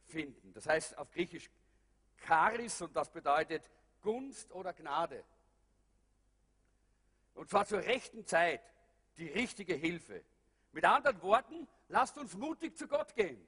[0.05, 0.53] finden.
[0.53, 1.49] Das heißt auf Griechisch
[2.25, 3.63] Charis und das bedeutet
[4.01, 5.23] Gunst oder Gnade.
[7.35, 8.61] Und zwar zur rechten Zeit
[9.17, 10.23] die richtige Hilfe.
[10.71, 13.39] Mit anderen Worten, lasst uns mutig zu Gott gehen.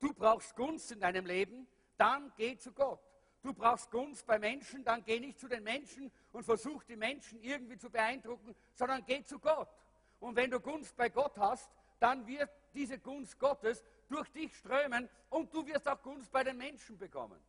[0.00, 1.66] Du brauchst Gunst in deinem Leben,
[1.96, 3.00] dann geh zu Gott.
[3.42, 7.42] Du brauchst Gunst bei Menschen, dann geh nicht zu den Menschen und versuch die Menschen
[7.42, 9.68] irgendwie zu beeindrucken, sondern geh zu Gott.
[10.20, 15.08] Und wenn du Gunst bei Gott hast, dann wird diese Gunst Gottes durch dich strömen
[15.30, 17.40] und du wirst auch Gunst bei den Menschen bekommen.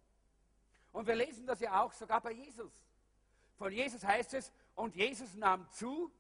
[0.92, 2.72] Und wir lesen das ja auch sogar bei Jesus.
[3.58, 6.12] Von Jesus heißt es, und Jesus nahm zu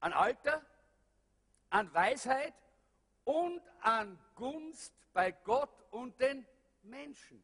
[0.00, 0.64] an Alter,
[1.70, 2.54] an Weisheit
[3.24, 6.46] und an Gunst bei Gott und den
[6.82, 7.42] Menschen.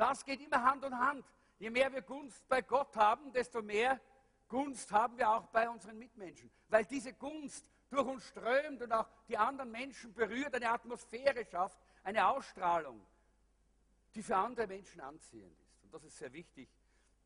[0.00, 1.26] Das geht immer Hand in Hand.
[1.58, 4.00] Je mehr wir Gunst bei Gott haben, desto mehr
[4.48, 6.50] Gunst haben wir auch bei unseren Mitmenschen.
[6.70, 11.78] Weil diese Gunst durch uns strömt und auch die anderen Menschen berührt, eine Atmosphäre schafft,
[12.02, 12.98] eine Ausstrahlung,
[14.14, 15.84] die für andere Menschen anziehend ist.
[15.84, 16.70] Und das ist sehr wichtig,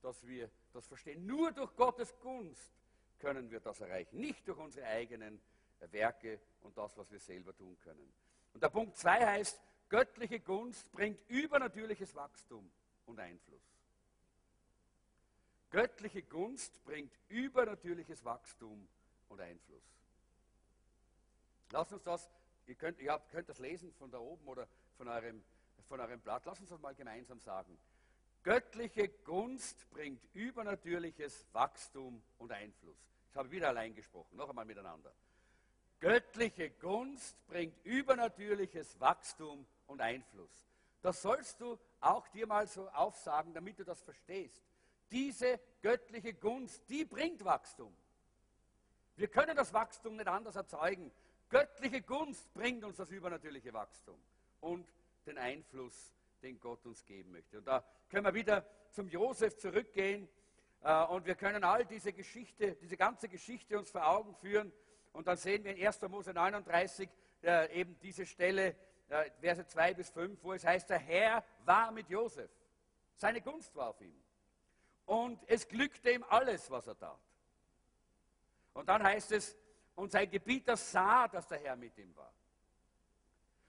[0.02, 1.24] dass wir das verstehen.
[1.26, 2.72] Nur durch Gottes Gunst
[3.20, 5.40] können wir das erreichen, nicht durch unsere eigenen
[5.92, 8.12] Werke und das, was wir selber tun können.
[8.52, 9.60] Und der Punkt 2 heißt,
[9.94, 12.68] Göttliche Gunst bringt übernatürliches Wachstum
[13.06, 13.62] und Einfluss.
[15.70, 18.88] Göttliche Gunst bringt übernatürliches Wachstum
[19.28, 19.84] und Einfluss.
[21.70, 22.28] Lasst uns das,
[22.66, 25.44] ihr könnt, ihr könnt das lesen von da oben oder von eurem,
[25.88, 27.78] von eurem Blatt, lasst uns das mal gemeinsam sagen.
[28.42, 32.98] Göttliche Gunst bringt übernatürliches Wachstum und Einfluss.
[33.30, 35.12] Ich habe wieder allein gesprochen, noch einmal miteinander.
[36.00, 40.68] Göttliche Gunst bringt übernatürliches Wachstum und Einfluss.
[41.02, 44.62] Das sollst du auch dir mal so aufsagen, damit du das verstehst.
[45.10, 47.94] diese göttliche Gunst, die bringt Wachstum.
[49.16, 51.12] Wir können das Wachstum nicht anders erzeugen.
[51.48, 54.18] Göttliche Gunst bringt uns das übernatürliche Wachstum
[54.60, 54.92] und
[55.26, 57.58] den Einfluss, den Gott uns geben möchte.
[57.58, 60.28] Und da können wir wieder zum Josef zurückgehen
[60.82, 64.72] äh, und wir können all diese Geschichte, diese ganze Geschichte uns vor Augen führen.
[65.12, 66.02] Und dann sehen wir in 1.
[66.02, 67.08] Mose 39
[67.42, 68.74] äh, eben diese Stelle,
[69.40, 72.50] Verse 2 bis 5, wo es heißt, der Herr war mit Josef.
[73.16, 74.14] Seine Gunst war auf ihm.
[75.06, 77.20] Und es glückte ihm alles, was er tat.
[78.72, 79.56] Und dann heißt es,
[79.94, 82.32] und sein Gebieter sah, dass der Herr mit ihm war.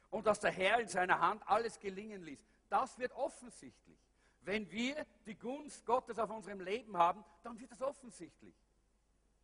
[0.10, 2.40] Und dass der Herr in seiner Hand alles gelingen ließ.
[2.70, 4.00] Das wird offensichtlich.
[4.42, 8.56] Wenn wir die Gunst Gottes auf unserem Leben haben, dann wird das offensichtlich.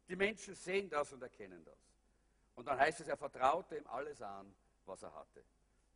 [0.08, 1.78] Die Menschen sehen das und erkennen das.
[2.56, 4.54] Und dann heißt es, er vertraute ihm alles an,
[4.86, 5.44] was er hatte.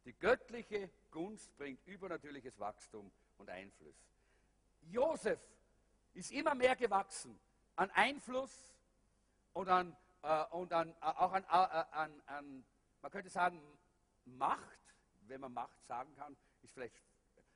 [0.06, 3.96] Die göttliche Gunst bringt übernatürliches Wachstum und Einfluss.
[4.82, 5.40] Josef
[6.14, 7.40] ist immer mehr gewachsen
[7.76, 8.74] an Einfluss
[9.54, 12.66] und, an, äh, und an, äh, auch an, äh, an, an,
[13.02, 13.62] man könnte sagen,
[14.26, 14.80] Macht,
[15.28, 16.96] wenn man Macht sagen kann, ist vielleicht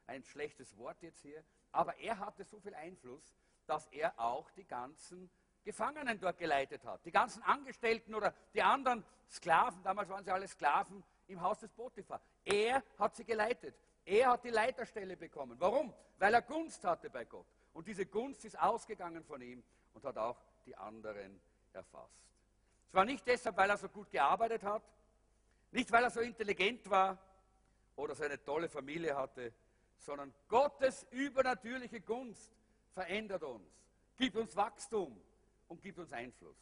[0.07, 3.35] ein schlechtes Wort jetzt hier, aber er hatte so viel Einfluss,
[3.67, 5.29] dass er auch die ganzen
[5.63, 7.05] Gefangenen dort geleitet hat.
[7.05, 11.71] Die ganzen Angestellten oder die anderen Sklaven, damals waren sie alle Sklaven im Haus des
[11.71, 12.21] Potiphar.
[12.43, 13.75] Er hat sie geleitet.
[14.05, 15.55] Er hat die Leiterstelle bekommen.
[15.59, 15.93] Warum?
[16.17, 17.45] Weil er Gunst hatte bei Gott.
[17.73, 19.63] Und diese Gunst ist ausgegangen von ihm
[19.93, 21.39] und hat auch die anderen
[21.73, 22.19] erfasst.
[22.87, 24.81] Es war nicht deshalb, weil er so gut gearbeitet hat,
[25.71, 27.17] nicht weil er so intelligent war
[27.95, 29.53] oder so eine tolle Familie hatte,
[29.97, 32.51] sondern Gottes übernatürliche Gunst
[32.93, 33.69] verändert uns,
[34.17, 35.21] gibt uns Wachstum
[35.67, 36.57] und gibt uns Einfluss.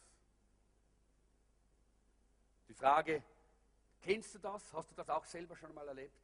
[2.68, 3.24] Die Frage,
[4.02, 4.74] kennst du das?
[4.74, 6.18] Hast du das auch selber schon mal erlebt?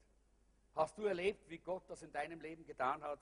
[0.76, 3.20] Hast du erlebt, wie Gott das in deinem Leben getan hat?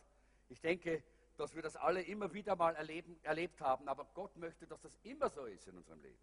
[0.50, 1.04] Ich denke,
[1.38, 4.98] dass wir das alle immer wieder mal erleben, erlebt haben, aber Gott möchte, dass das
[5.04, 6.20] immer so ist in unserem Leben.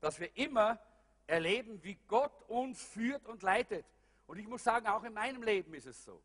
[0.00, 0.78] Dass wir immer
[1.26, 3.86] erleben, wie Gott uns führt und leitet.
[4.26, 6.20] Und ich muss sagen, auch in meinem Leben ist es so,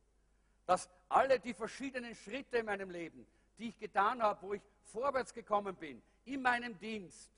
[0.66, 3.26] dass alle die verschiedenen Schritte in meinem Leben,
[3.58, 7.30] die ich getan habe, wo ich vorwärts gekommen bin, in meinem Dienst,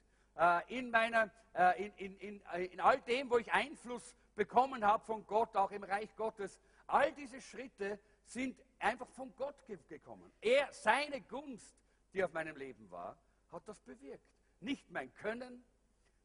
[0.70, 5.04] in, meiner, äh, in, in, in, äh, in all dem, wo ich Einfluss bekommen habe
[5.06, 9.56] von Gott, auch im Reich Gottes, all diese Schritte sind einfach von Gott
[9.88, 10.32] gekommen.
[10.42, 11.76] Er, seine Gunst,
[12.14, 13.18] die auf meinem Leben war,
[13.52, 14.24] hat das bewirkt.
[14.62, 15.64] Nicht mein Können,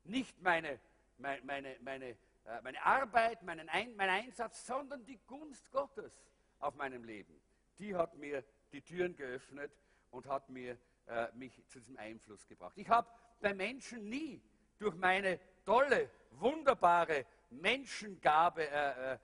[0.04, 0.78] nicht meine,
[1.18, 2.16] meine, meine, meine,
[2.62, 6.12] meine Arbeit, meinen Ein, mein Einsatz, sondern die Gunst Gottes
[6.60, 7.40] auf meinem Leben.
[7.78, 9.72] Die hat mir die Türen geöffnet
[10.10, 12.76] und hat mir, äh, mich zu diesem Einfluss gebracht.
[12.76, 13.08] Ich habe
[13.40, 14.40] bei Menschen nie
[14.78, 19.18] durch meine tolle, wunderbare Menschengabe, äh, äh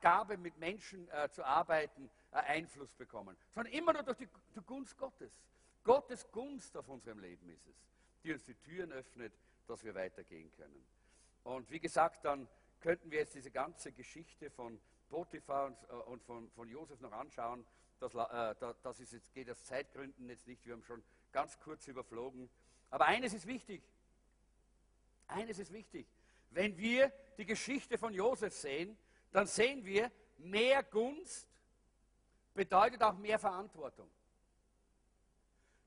[0.00, 4.60] Gabe mit Menschen äh, zu arbeiten, äh, Einfluss bekommen, sondern immer nur durch die, die
[4.66, 5.40] Gunst Gottes.
[5.84, 7.76] Gottes Gunst auf unserem Leben ist es,
[8.24, 9.32] die uns die Türen öffnet,
[9.68, 10.84] dass wir weitergehen können.
[11.44, 12.48] Und wie gesagt, dann
[12.80, 17.12] könnten wir jetzt diese ganze Geschichte von Potiphar und, äh, und von, von Josef noch
[17.12, 17.64] anschauen.
[18.00, 21.02] Das, äh, das ist jetzt, geht aus Zeitgründen jetzt nicht, wir haben schon
[21.32, 22.50] ganz kurz überflogen.
[22.90, 23.82] Aber eines ist wichtig.
[25.26, 26.06] Eines ist wichtig.
[26.50, 28.96] Wenn wir die Geschichte von Josef sehen,
[29.30, 31.48] dann sehen wir, mehr Gunst
[32.54, 34.10] bedeutet auch mehr Verantwortung.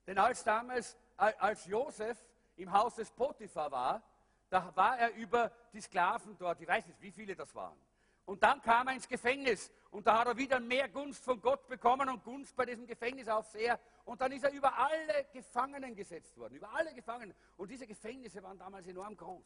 [0.05, 2.17] Denn als damals, als Josef
[2.57, 4.03] im Haus des Potiphar war,
[4.49, 7.77] da war er über die Sklaven dort, ich weiß nicht, wie viele das waren.
[8.25, 11.67] Und dann kam er ins Gefängnis und da hat er wieder mehr Gunst von Gott
[11.67, 13.79] bekommen und Gunst bei diesem Gefängnisaufseher.
[14.05, 17.35] Und dann ist er über alle Gefangenen gesetzt worden, über alle Gefangenen.
[17.57, 19.45] Und diese Gefängnisse waren damals enorm groß.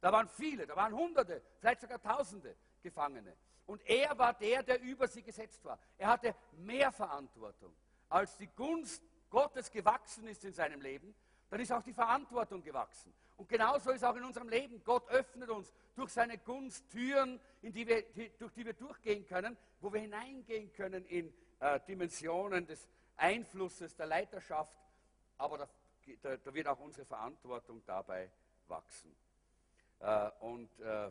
[0.00, 3.36] Da waren viele, da waren Hunderte, vielleicht sogar Tausende Gefangene.
[3.66, 5.78] Und er war der, der über sie gesetzt war.
[5.98, 7.72] Er hatte mehr Verantwortung.
[8.08, 11.14] Als die Gunst Gottes gewachsen ist in seinem Leben,
[11.48, 13.12] dann ist auch die Verantwortung gewachsen.
[13.42, 14.80] Und genauso ist auch in unserem Leben.
[14.84, 18.04] Gott öffnet uns durch seine Gunst Türen, die wir,
[18.38, 24.06] durch die wir durchgehen können, wo wir hineingehen können in äh, Dimensionen des Einflusses, der
[24.06, 24.78] Leiterschaft.
[25.38, 25.68] Aber da,
[26.22, 28.30] da, da wird auch unsere Verantwortung dabei
[28.68, 29.12] wachsen.
[29.98, 31.10] Äh, und äh,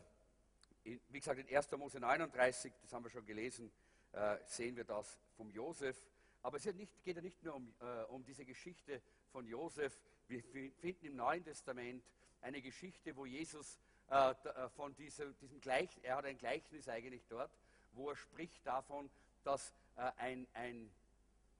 [0.84, 1.70] in, wie gesagt, in 1.
[1.72, 3.70] Mose 39, das haben wir schon gelesen,
[4.12, 6.02] äh, sehen wir das vom Josef.
[6.40, 10.00] Aber es nicht, geht ja nicht nur um, äh, um diese Geschichte von Josef.
[10.28, 12.02] Wir finden im Neuen Testament
[12.42, 13.78] eine Geschichte, wo Jesus
[14.10, 17.50] äh, äh, von diesem, diesem Gleich, er hat ein Gleichnis eigentlich dort,
[17.92, 19.10] wo er spricht davon,
[19.44, 20.90] dass äh, ein, ein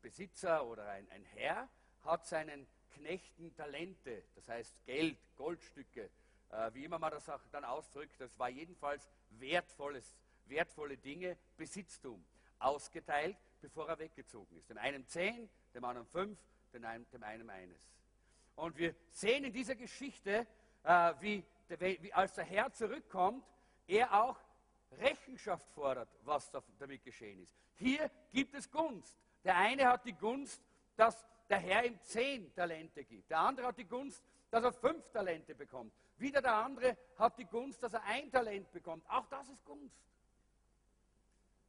[0.03, 1.69] Besitzer oder ein, ein Herr
[2.05, 6.11] hat seinen Knechten Talente, das heißt Geld, Goldstücke,
[6.51, 10.15] äh, wie immer man das auch dann ausdrückt, das war jedenfalls wertvolles,
[10.47, 12.23] wertvolle Dinge, Besitztum,
[12.59, 14.69] ausgeteilt, bevor er weggezogen ist.
[14.69, 16.39] Dem einen zehn, dem anderen fünf,
[16.73, 17.89] dem einen eines.
[18.57, 20.47] Und wir sehen in dieser Geschichte,
[20.85, 21.45] äh, wie,
[21.79, 23.45] wie als der Herr zurückkommt,
[23.87, 24.39] er auch
[24.99, 27.55] Rechenschaft fordert, was damit geschehen ist.
[27.77, 29.17] Hier gibt es Gunst.
[29.45, 30.63] Der eine hat die Gunst,
[30.97, 33.31] dass der Herr ihm zehn Talente gibt.
[33.31, 35.93] Der andere hat die Gunst, dass er fünf Talente bekommt.
[36.19, 39.09] Wieder der andere hat die Gunst, dass er ein Talent bekommt.
[39.09, 39.97] Auch das ist Gunst.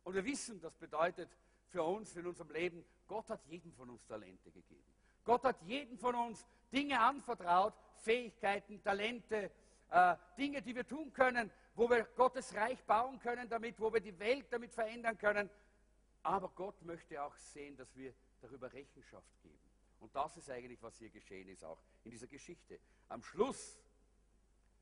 [0.04, 1.30] Und wir wissen, das bedeutet
[1.70, 4.84] für uns, in unserem Leben, Gott hat jedem von uns Talente gegeben.
[5.24, 9.52] Gott hat jedem von uns Dinge anvertraut, Fähigkeiten, Talente,
[9.92, 14.02] äh, Dinge, die wir tun können, wo wir Gottes Reich bauen können damit, wo wir
[14.02, 15.50] die Welt damit verändern können.
[16.24, 19.60] Aber Gott möchte auch sehen, dass wir darüber Rechenschaft geben.
[20.00, 22.80] Und das ist eigentlich, was hier geschehen ist, auch in dieser Geschichte.
[23.10, 23.80] Am Schluss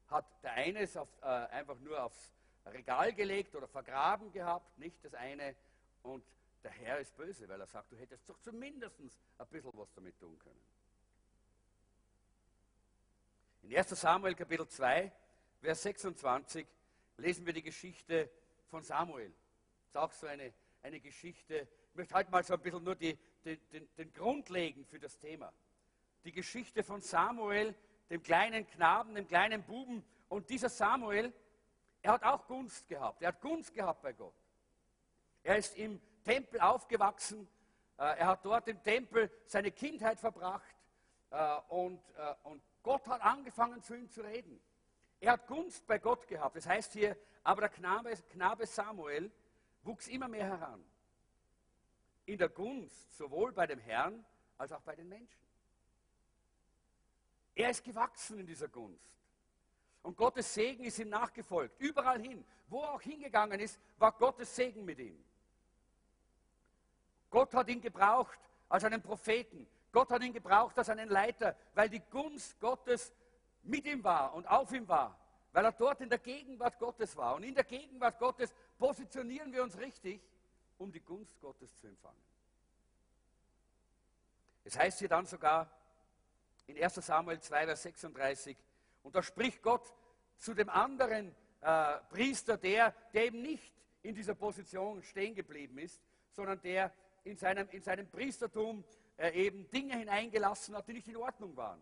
[0.07, 2.33] hat der eine es auf, äh, einfach nur aufs
[2.65, 5.55] Regal gelegt oder vergraben gehabt, nicht das eine.
[6.03, 6.23] Und
[6.63, 8.99] der Herr ist böse, weil er sagt, du hättest doch zumindest
[9.37, 10.61] ein bisschen was damit tun können.
[13.63, 15.11] In 1 Samuel Kapitel 2,
[15.61, 16.65] Vers 26
[17.17, 18.29] lesen wir die Geschichte
[18.69, 19.31] von Samuel.
[19.83, 21.67] Das ist auch so eine, eine Geschichte.
[21.91, 24.99] Ich möchte heute mal so ein bisschen nur die, den, den, den Grund legen für
[24.99, 25.53] das Thema.
[26.23, 27.75] Die Geschichte von Samuel,
[28.09, 30.03] dem kleinen Knaben, dem kleinen Buben.
[30.27, 31.31] Und dieser Samuel,
[32.01, 33.21] er hat auch Gunst gehabt.
[33.21, 34.33] Er hat Gunst gehabt bei Gott.
[35.43, 37.47] Er ist im Tempel aufgewachsen.
[37.97, 40.75] Äh, er hat dort im Tempel seine Kindheit verbracht.
[41.29, 44.59] Äh, und, äh, und Gott hat angefangen zu ihm zu reden.
[45.19, 46.55] Er hat Gunst bei Gott gehabt.
[46.55, 49.31] Das heißt hier, aber der Knabe, Knabe Samuel
[49.83, 50.83] wuchs immer mehr heran.
[52.25, 54.25] In der Gunst, sowohl bei dem Herrn
[54.57, 55.41] als auch bei den Menschen.
[57.55, 59.21] Er ist gewachsen in dieser Gunst.
[60.03, 61.79] Und Gottes Segen ist ihm nachgefolgt.
[61.79, 65.23] Überall hin, wo er auch hingegangen ist, war Gottes Segen mit ihm.
[67.29, 68.39] Gott hat ihn gebraucht
[68.69, 69.67] als einen Propheten.
[69.91, 73.13] Gott hat ihn gebraucht als einen Leiter, weil die Gunst Gottes
[73.63, 75.17] mit ihm war und auf ihm war,
[75.51, 77.35] weil er dort in der Gegenwart Gottes war.
[77.35, 80.21] Und in der Gegenwart Gottes positionieren wir uns richtig,
[80.77, 82.21] um die Gunst Gottes zu empfangen.
[84.63, 85.69] Es heißt hier dann sogar
[86.67, 88.57] in 1 Samuel 2, Vers 36,
[89.03, 89.93] und da spricht Gott
[90.37, 93.73] zu dem anderen äh, Priester, der, der eben nicht
[94.03, 96.01] in dieser Position stehen geblieben ist,
[96.31, 96.91] sondern der
[97.23, 98.83] in seinem, in seinem Priestertum
[99.29, 101.81] eben Dinge hineingelassen hat, die nicht in Ordnung waren.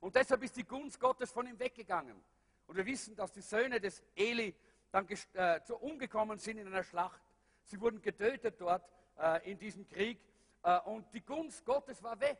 [0.00, 2.20] Und deshalb ist die Gunst Gottes von ihm weggegangen.
[2.66, 4.54] Und wir wissen, dass die Söhne des Eli
[4.90, 7.22] dann äh, umgekommen sind in einer Schlacht.
[7.64, 8.84] Sie wurden getötet dort
[9.18, 10.18] äh, in diesem Krieg.
[10.62, 12.38] Äh, und die Gunst Gottes war weg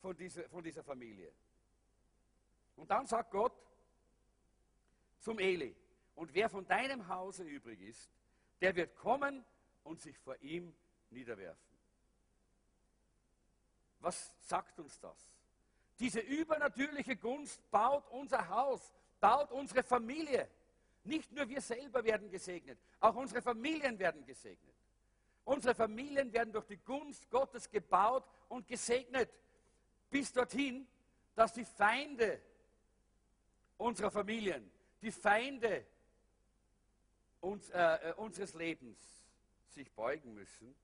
[0.00, 1.32] von dieser, von dieser Familie.
[2.76, 3.54] Und dann sagt Gott
[5.18, 5.74] zum Eli,
[6.14, 8.10] und wer von deinem Hause übrig ist,
[8.60, 9.44] der wird kommen
[9.84, 10.74] und sich vor ihm
[11.10, 11.67] niederwerfen.
[14.00, 15.16] Was sagt uns das?
[15.98, 20.48] Diese übernatürliche Gunst baut unser Haus, baut unsere Familie.
[21.04, 24.74] Nicht nur wir selber werden gesegnet, auch unsere Familien werden gesegnet.
[25.44, 29.30] Unsere Familien werden durch die Gunst Gottes gebaut und gesegnet.
[30.10, 30.86] Bis dorthin,
[31.34, 32.40] dass die Feinde
[33.78, 35.86] unserer Familien, die Feinde
[37.40, 38.98] uns, äh, äh unseres Lebens
[39.68, 40.74] sich beugen müssen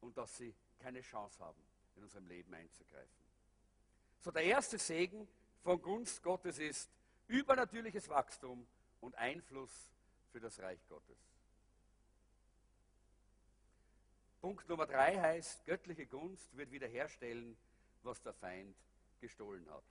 [0.00, 1.60] und dass sie keine Chance haben,
[1.96, 3.24] in unserem Leben einzugreifen.
[4.20, 5.28] So der erste Segen
[5.62, 6.90] von Gunst Gottes ist
[7.26, 8.66] übernatürliches Wachstum
[9.00, 9.70] und Einfluss
[10.32, 11.18] für das Reich Gottes.
[14.40, 17.56] Punkt Nummer drei heißt, göttliche Gunst wird wiederherstellen,
[18.02, 18.76] was der Feind
[19.20, 19.84] gestohlen hat.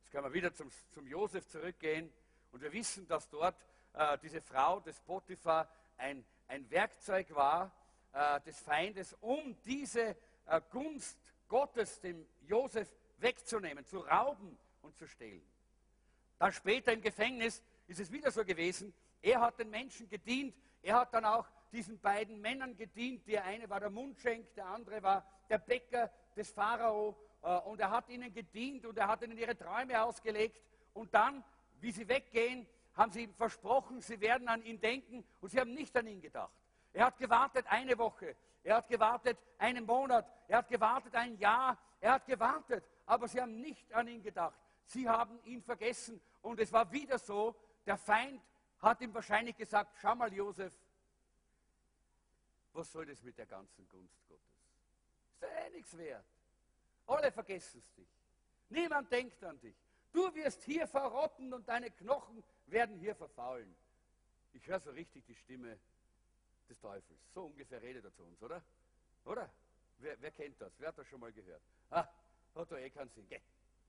[0.00, 2.10] Jetzt können wir wieder zum, zum Josef zurückgehen
[2.52, 3.56] und wir wissen, dass dort
[3.92, 5.68] äh, diese Frau des Potiphar
[5.98, 7.72] ein, ein Werkzeug war
[8.12, 10.16] äh, des Feindes, um diese
[10.46, 11.18] äh, Gunst
[11.48, 12.88] Gottes dem Josef
[13.18, 15.44] wegzunehmen, zu rauben und zu stehlen.
[16.38, 18.92] Dann später im Gefängnis ist es wieder so gewesen.
[19.22, 20.54] Er hat den Menschen gedient.
[20.82, 23.26] Er hat dann auch diesen beiden Männern gedient.
[23.26, 27.16] Der eine war der Mundschenk, der andere war der Bäcker des Pharao.
[27.42, 30.60] Äh, und er hat ihnen gedient und er hat ihnen ihre Träume ausgelegt.
[30.92, 31.42] Und dann,
[31.80, 35.74] wie sie weggehen, haben sie ihm versprochen, sie werden an ihn denken und sie haben
[35.74, 36.52] nicht an ihn gedacht.
[36.92, 41.78] Er hat gewartet eine Woche, er hat gewartet einen Monat, er hat gewartet ein Jahr,
[42.00, 44.58] er hat gewartet aber sie haben nicht an ihn gedacht.
[44.86, 46.20] Sie haben ihn vergessen.
[46.42, 47.54] Und es war wieder so,
[47.86, 48.42] der Feind
[48.80, 50.72] hat ihm wahrscheinlich gesagt, schau mal Josef,
[52.72, 54.44] was soll das mit der ganzen Gunst Gottes?
[55.34, 56.24] Ist ja eh nichts wert.
[57.06, 58.08] Alle vergessen es dich.
[58.68, 59.76] Niemand denkt an dich.
[60.12, 63.74] Du wirst hier verrotten und deine Knochen werden hier verfaulen.
[64.52, 65.78] Ich höre so richtig die Stimme
[66.68, 67.20] des Teufels.
[67.32, 68.62] So ungefähr redet er zu uns, oder?
[69.24, 69.50] Oder?
[69.98, 70.72] Wer, wer kennt das?
[70.78, 71.62] Wer hat das schon mal gehört?
[71.90, 72.06] Ah,
[72.54, 73.26] hat doch eh keinen Sinn.
[73.28, 73.40] Geh,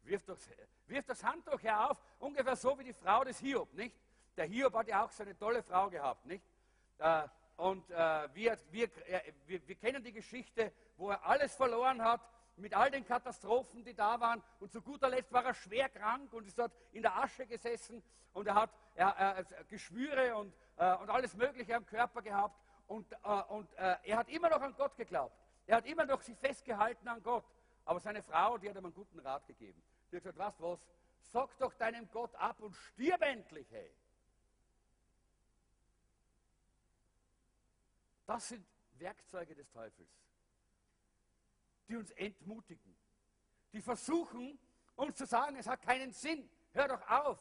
[0.04, 0.50] wirf, das,
[0.88, 3.96] wirf das Handtuch her auf, ungefähr so wie die Frau des Hiob, nicht?
[4.38, 6.46] Der Hiob hat ja auch so eine tolle Frau gehabt, nicht?
[6.98, 12.02] Äh, und äh, wir, wir, äh, wir, wir kennen die Geschichte, wo er alles verloren
[12.02, 12.22] hat,
[12.58, 14.42] mit all den Katastrophen, die da waren.
[14.60, 18.02] Und zu guter Letzt war er schwer krank und ist dort in der Asche gesessen
[18.34, 22.58] und er hat er, er, Geschwüre und, äh, und alles Mögliche am Körper gehabt.
[22.88, 25.36] Und, äh, und äh, er hat immer noch an Gott geglaubt.
[25.66, 27.46] Er hat immer noch sich festgehalten an Gott.
[27.86, 29.82] Aber seine Frau, die hat ihm einen guten Rat gegeben.
[30.12, 30.80] Die hat gesagt, weißt was,
[31.32, 33.92] sag doch deinem Gott ab und stirb endlich, hey.
[38.26, 38.66] Das sind
[38.98, 40.10] Werkzeuge des Teufels,
[41.88, 42.96] die uns entmutigen,
[43.72, 44.58] die versuchen,
[44.96, 47.40] uns zu sagen, es hat keinen Sinn, hör doch auf.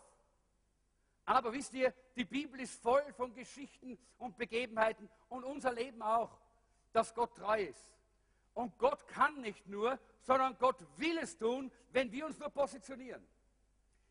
[1.27, 6.39] Aber wisst ihr, die Bibel ist voll von Geschichten und Begebenheiten und unser Leben auch,
[6.93, 7.91] dass Gott treu ist.
[8.53, 13.27] Und Gott kann nicht nur, sondern Gott will es tun, wenn wir uns nur positionieren.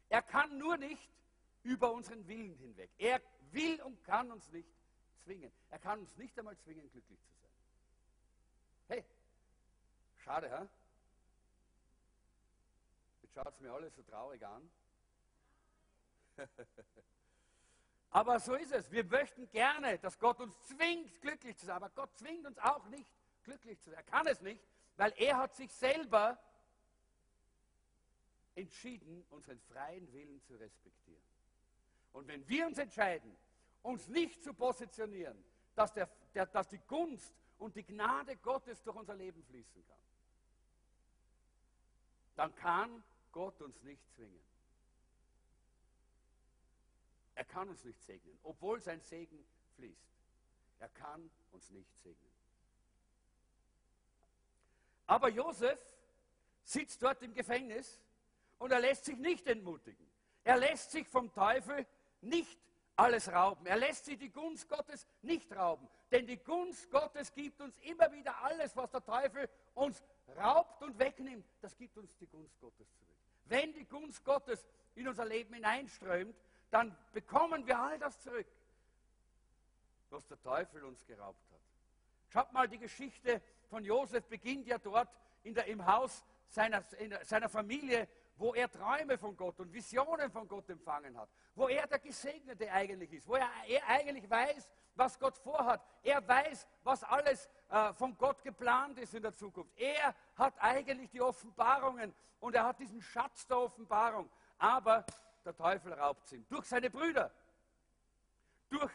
[0.10, 1.10] Er kann nur nicht
[1.64, 2.90] über unseren Willen hinweg.
[2.98, 4.70] Er will und kann uns nicht
[5.24, 5.52] zwingen.
[5.70, 7.52] Er kann uns nicht einmal zwingen, glücklich zu sein.
[8.90, 9.06] Hey,
[10.18, 10.68] schade, ha?
[13.22, 14.70] Jetzt schaut es mir alles so traurig an.
[18.10, 18.92] aber so ist es.
[18.92, 21.76] Wir möchten gerne, dass Gott uns zwingt, glücklich zu sein.
[21.76, 23.10] Aber Gott zwingt uns auch nicht,
[23.44, 24.00] glücklich zu sein.
[24.00, 24.64] Er kann es nicht,
[24.98, 26.38] weil er hat sich selber
[28.56, 31.24] entschieden, unseren freien Willen zu respektieren.
[32.12, 33.36] Und wenn wir uns entscheiden,
[33.82, 35.44] uns nicht zu positionieren,
[35.76, 39.98] dass, der, der, dass die Gunst und die Gnade Gottes durch unser Leben fließen kann,
[42.36, 44.42] dann kann Gott uns nicht zwingen.
[47.36, 49.44] Er kann uns nicht segnen, obwohl sein Segen
[49.76, 50.12] fließt.
[50.80, 52.32] Er kann uns nicht segnen.
[55.08, 55.80] Aber Josef
[56.64, 58.00] sitzt dort im Gefängnis
[58.60, 60.08] und er lässt sich nicht entmutigen.
[60.44, 61.86] Er lässt sich vom Teufel
[62.22, 62.60] nicht
[62.96, 63.66] alles rauben.
[63.66, 65.88] Er lässt sich die Gunst Gottes nicht rauben.
[66.12, 70.04] Denn die Gunst Gottes gibt uns immer wieder alles, was der Teufel uns
[70.38, 71.46] raubt und wegnimmt.
[71.62, 73.16] Das gibt uns die Gunst Gottes zurück.
[73.46, 76.36] Wenn die Gunst Gottes in unser Leben hineinströmt,
[76.74, 78.48] dann bekommen wir all das zurück,
[80.10, 81.60] was der Teufel uns geraubt hat.
[82.30, 85.10] Schaut mal, die Geschichte von Josef beginnt ja dort
[85.44, 86.84] der, im Haus seiner,
[87.22, 88.08] seiner Familie,
[88.38, 92.72] wo er Träume von Gott und Visionen von Gott empfangen hat, wo er der Gesegnete
[92.72, 95.80] eigentlich ist, wo er, er eigentlich weiß, was Gott vorhat.
[96.02, 99.72] Er weiß, was alles äh, von Gott geplant ist in der Zukunft.
[99.78, 104.28] Er hat eigentlich die Offenbarungen und er hat diesen Schatz der Offenbarung.
[104.58, 105.06] Aber
[105.46, 107.32] der Teufel raubt ihn durch seine Brüder,
[108.70, 108.92] durch,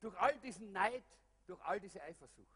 [0.00, 1.04] durch all diesen Neid,
[1.46, 2.48] durch all diese Eifersucht.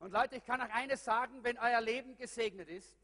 [0.00, 2.96] Und Leute, ich kann euch eines sagen, wenn euer Leben gesegnet ist,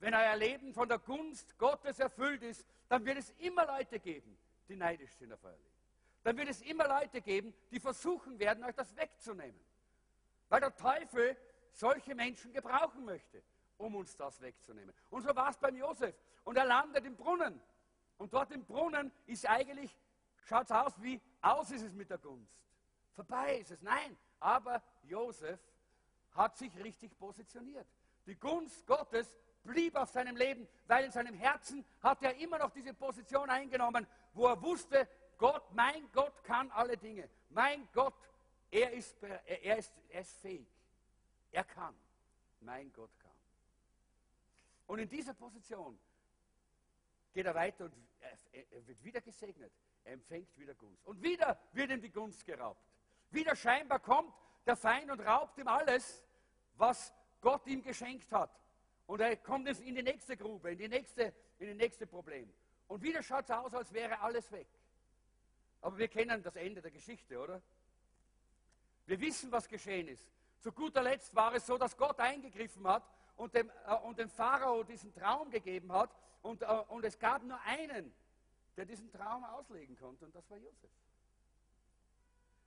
[0.00, 4.38] wenn euer Leben von der Gunst Gottes erfüllt ist, dann wird es immer Leute geben,
[4.68, 5.64] die neidisch sind auf euer Leben.
[6.22, 9.58] Dann wird es immer Leute geben, die versuchen werden, euch das wegzunehmen.
[10.48, 11.36] Weil der Teufel
[11.72, 13.42] solche Menschen gebrauchen möchte,
[13.78, 14.94] um uns das wegzunehmen.
[15.10, 16.14] Und so war es beim Josef.
[16.44, 17.60] Und er landet im Brunnen.
[18.18, 19.96] Und dort im Brunnen ist eigentlich,
[20.44, 22.52] schaut aus wie, aus ist es mit der Gunst.
[23.14, 23.82] Vorbei ist es.
[23.82, 25.60] Nein, aber Josef
[26.32, 27.86] hat sich richtig positioniert.
[28.26, 32.70] Die Gunst Gottes blieb auf seinem Leben, weil in seinem Herzen hat er immer noch
[32.70, 37.28] diese Position eingenommen, wo er wusste, Gott, mein Gott kann alle Dinge.
[37.50, 38.14] Mein Gott,
[38.70, 40.66] er ist, er ist, er ist fähig.
[41.52, 41.94] Er kann.
[42.60, 43.27] Mein Gott kann.
[44.88, 45.98] Und in dieser Position
[47.32, 47.94] geht er weiter und
[48.52, 49.70] er wird wieder gesegnet.
[50.02, 51.06] Er empfängt wieder Gunst.
[51.06, 52.82] Und wieder wird ihm die Gunst geraubt.
[53.30, 54.32] Wieder scheinbar kommt
[54.64, 56.24] der Feind und raubt ihm alles,
[56.74, 57.12] was
[57.42, 58.50] Gott ihm geschenkt hat.
[59.06, 62.50] Und er kommt in die nächste Grube, in die nächste, in die nächste Problem.
[62.86, 64.68] Und wieder schaut es aus, als wäre alles weg.
[65.82, 67.60] Aber wir kennen das Ende der Geschichte, oder?
[69.04, 70.26] Wir wissen, was geschehen ist.
[70.60, 73.04] Zu guter Letzt war es so, dass Gott eingegriffen hat
[73.38, 76.10] und dem, äh, und dem Pharao diesen Traum gegeben hat.
[76.42, 78.12] Und, äh, und es gab nur einen,
[78.76, 80.90] der diesen Traum auslegen konnte, und das war Josef.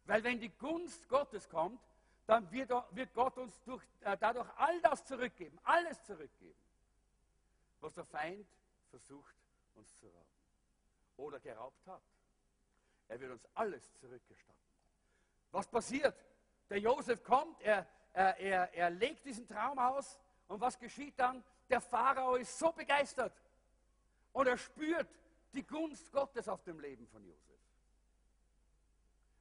[0.05, 1.79] Weil wenn die Gunst Gottes kommt,
[2.25, 6.59] dann wird, wird Gott uns durch, äh, dadurch all das zurückgeben, alles zurückgeben,
[7.81, 8.47] was der Feind
[8.89, 9.35] versucht
[9.75, 10.17] uns zu rauben
[11.17, 12.01] oder geraubt hat.
[13.07, 14.61] Er wird uns alles zurückgestatten.
[15.51, 16.15] Was passiert?
[16.69, 20.17] Der Josef kommt, er, er, er, er legt diesen Traum aus
[20.51, 21.43] und was geschieht dann?
[21.69, 23.33] Der Pharao ist so begeistert
[24.33, 25.07] und er spürt
[25.53, 27.59] die Gunst Gottes auf dem Leben von Josef.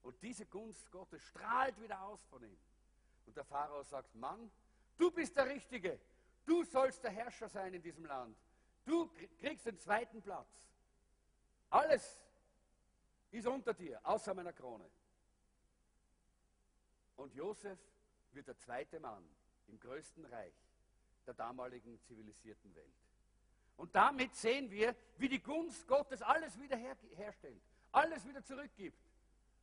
[0.03, 2.59] Und diese Gunst Gottes strahlt wieder aus von ihm.
[3.27, 4.51] Und der Pharao sagt, Mann,
[5.01, 5.99] Du bist der Richtige.
[6.45, 8.37] Du sollst der Herrscher sein in diesem Land.
[8.85, 10.69] Du kriegst den zweiten Platz.
[11.71, 12.23] Alles
[13.31, 14.85] ist unter dir, außer meiner Krone.
[17.17, 17.79] Und Josef
[18.33, 19.27] wird der zweite Mann
[19.69, 20.53] im größten Reich
[21.31, 22.95] der damaligen zivilisierten Welt.
[23.77, 27.63] Und damit sehen wir, wie die Gunst Gottes alles wieder her herstellt,
[27.93, 28.99] alles wieder zurückgibt,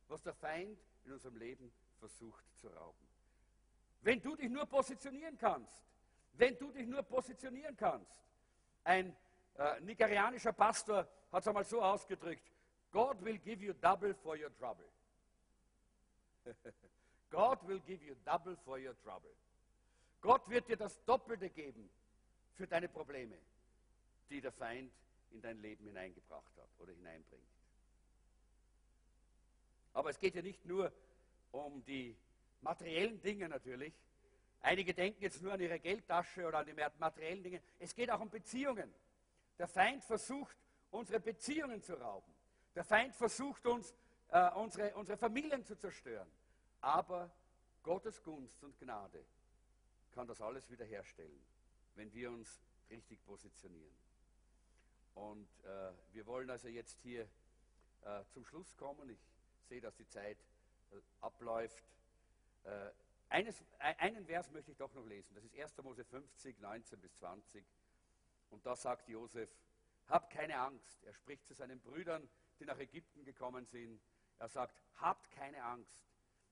[0.08, 3.06] was der Feind in unserem Leben versucht zu rauben.
[4.00, 5.84] Wenn du dich nur positionieren kannst,
[6.34, 8.22] wenn du dich nur positionieren kannst.
[8.84, 9.14] Ein
[9.56, 12.50] äh, nigerianischer Pastor hat es einmal so ausgedrückt,
[12.90, 14.86] God will give you double for your trouble.
[17.30, 19.34] God will give you double for your trouble.
[20.20, 21.88] Gott wird dir das Doppelte geben
[22.54, 23.38] für deine Probleme,
[24.30, 24.92] die der Feind
[25.30, 27.42] in dein Leben hineingebracht hat oder hineinbringt.
[29.92, 30.92] Aber es geht ja nicht nur
[31.52, 32.16] um die
[32.60, 33.94] materiellen Dinge natürlich.
[34.60, 37.62] Einige denken jetzt nur an ihre Geldtasche oder an die materiellen Dinge.
[37.78, 38.92] Es geht auch um Beziehungen.
[39.58, 40.56] Der Feind versucht,
[40.90, 42.32] unsere Beziehungen zu rauben.
[42.74, 43.94] Der Feind versucht uns,
[44.28, 46.28] äh, unsere, unsere Familien zu zerstören.
[46.80, 47.30] Aber
[47.82, 49.24] Gottes Gunst und Gnade
[50.18, 51.40] kann das alles wiederherstellen,
[51.94, 52.60] wenn wir uns
[52.90, 53.94] richtig positionieren.
[55.14, 57.28] Und äh, wir wollen also jetzt hier
[58.02, 59.08] äh, zum Schluss kommen.
[59.10, 59.20] Ich
[59.68, 60.36] sehe, dass die Zeit
[60.90, 61.84] äh, abläuft.
[62.64, 62.90] Äh,
[63.28, 65.36] eines, einen Vers möchte ich doch noch lesen.
[65.36, 65.76] Das ist 1.
[65.84, 67.64] Mose 50, 19 bis 20.
[68.50, 69.48] Und da sagt Josef,
[70.08, 71.04] habt keine Angst.
[71.04, 74.02] Er spricht zu seinen Brüdern, die nach Ägypten gekommen sind.
[74.40, 76.08] Er sagt, habt keine Angst.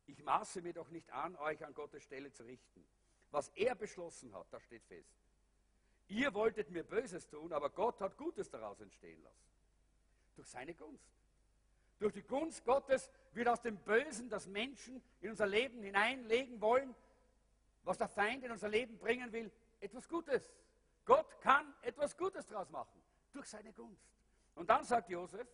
[0.07, 2.87] Ich maße mir doch nicht an, euch an Gottes Stelle zu richten.
[3.31, 5.11] Was er beschlossen hat, das steht fest.
[6.09, 9.45] Ihr wolltet mir Böses tun, aber Gott hat Gutes daraus entstehen lassen.
[10.37, 11.11] Durch seine Gunst.
[11.99, 16.95] Durch die Gunst Gottes wird aus dem Bösen, das Menschen in unser Leben hineinlegen wollen,
[17.83, 19.51] was der Feind in unser Leben bringen will,
[19.81, 20.53] etwas Gutes.
[21.05, 23.03] Gott kann etwas Gutes daraus machen,
[23.33, 24.05] durch seine Gunst.
[24.55, 25.47] Und dann sagt Josef,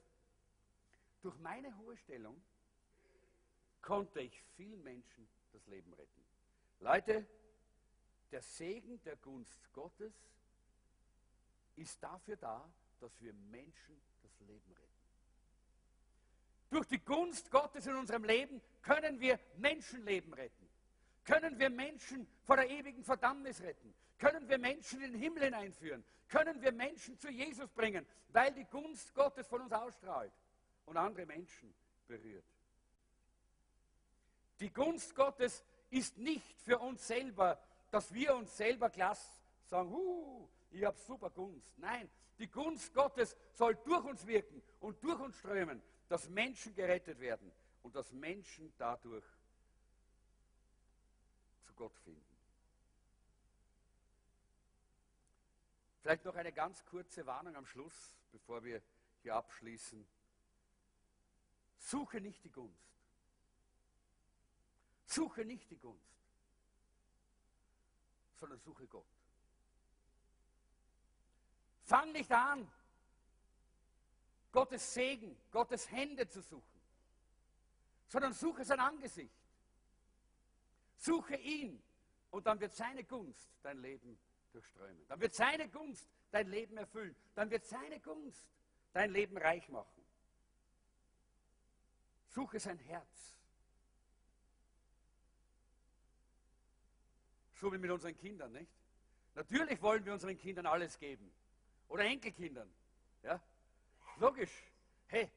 [1.22, 2.42] durch meine hohe Stellung
[3.80, 6.24] konnte ich vielen Menschen das Leben retten.
[6.80, 7.26] Leute,
[8.32, 10.12] der Segen der Gunst Gottes
[11.76, 12.68] ist dafür da,
[13.00, 14.92] dass wir Menschen das Leben retten.
[16.70, 20.68] Durch die Gunst Gottes in unserem Leben können wir Menschenleben retten.
[21.24, 23.94] Können wir Menschen vor der ewigen Verdammnis retten.
[24.18, 26.02] Können wir Menschen in den Himmel hineinführen.
[26.28, 30.32] Können wir Menschen zu Jesus bringen, weil die Gunst Gottes von uns ausstrahlt
[30.86, 31.74] und andere Menschen
[32.06, 32.44] berührt.
[34.60, 37.60] Die Gunst Gottes ist nicht für uns selber,
[37.92, 39.30] dass wir uns selber klasse
[39.66, 41.78] sagen, huh, ich habe super Gunst.
[41.78, 45.80] Nein, die Gunst Gottes soll durch uns wirken und durch uns strömen
[46.12, 47.50] dass Menschen gerettet werden
[47.82, 49.24] und dass Menschen dadurch
[51.62, 52.36] zu Gott finden.
[56.02, 58.82] Vielleicht noch eine ganz kurze Warnung am Schluss, bevor wir
[59.22, 60.06] hier abschließen.
[61.78, 62.92] Suche nicht die Gunst.
[65.06, 66.21] Suche nicht die Gunst,
[68.42, 69.06] sondern suche Gott.
[71.84, 72.68] Fang nicht an,
[74.50, 76.80] Gottes Segen, Gottes Hände zu suchen,
[78.08, 79.32] sondern suche sein Angesicht.
[80.96, 81.80] Suche ihn
[82.32, 84.18] und dann wird seine Gunst dein Leben
[84.50, 85.06] durchströmen.
[85.06, 87.14] Dann wird seine Gunst dein Leben erfüllen.
[87.36, 88.44] Dann wird seine Gunst
[88.92, 90.04] dein Leben reich machen.
[92.26, 93.38] Suche sein Herz.
[97.70, 98.70] Wie mit unseren Kindern, nicht?
[99.34, 101.32] Natürlich wollen wir unseren Kindern alles geben.
[101.88, 102.68] Oder Enkelkindern.
[103.22, 103.40] Ja?
[104.18, 104.52] Logisch.
[105.06, 105.30] Hey,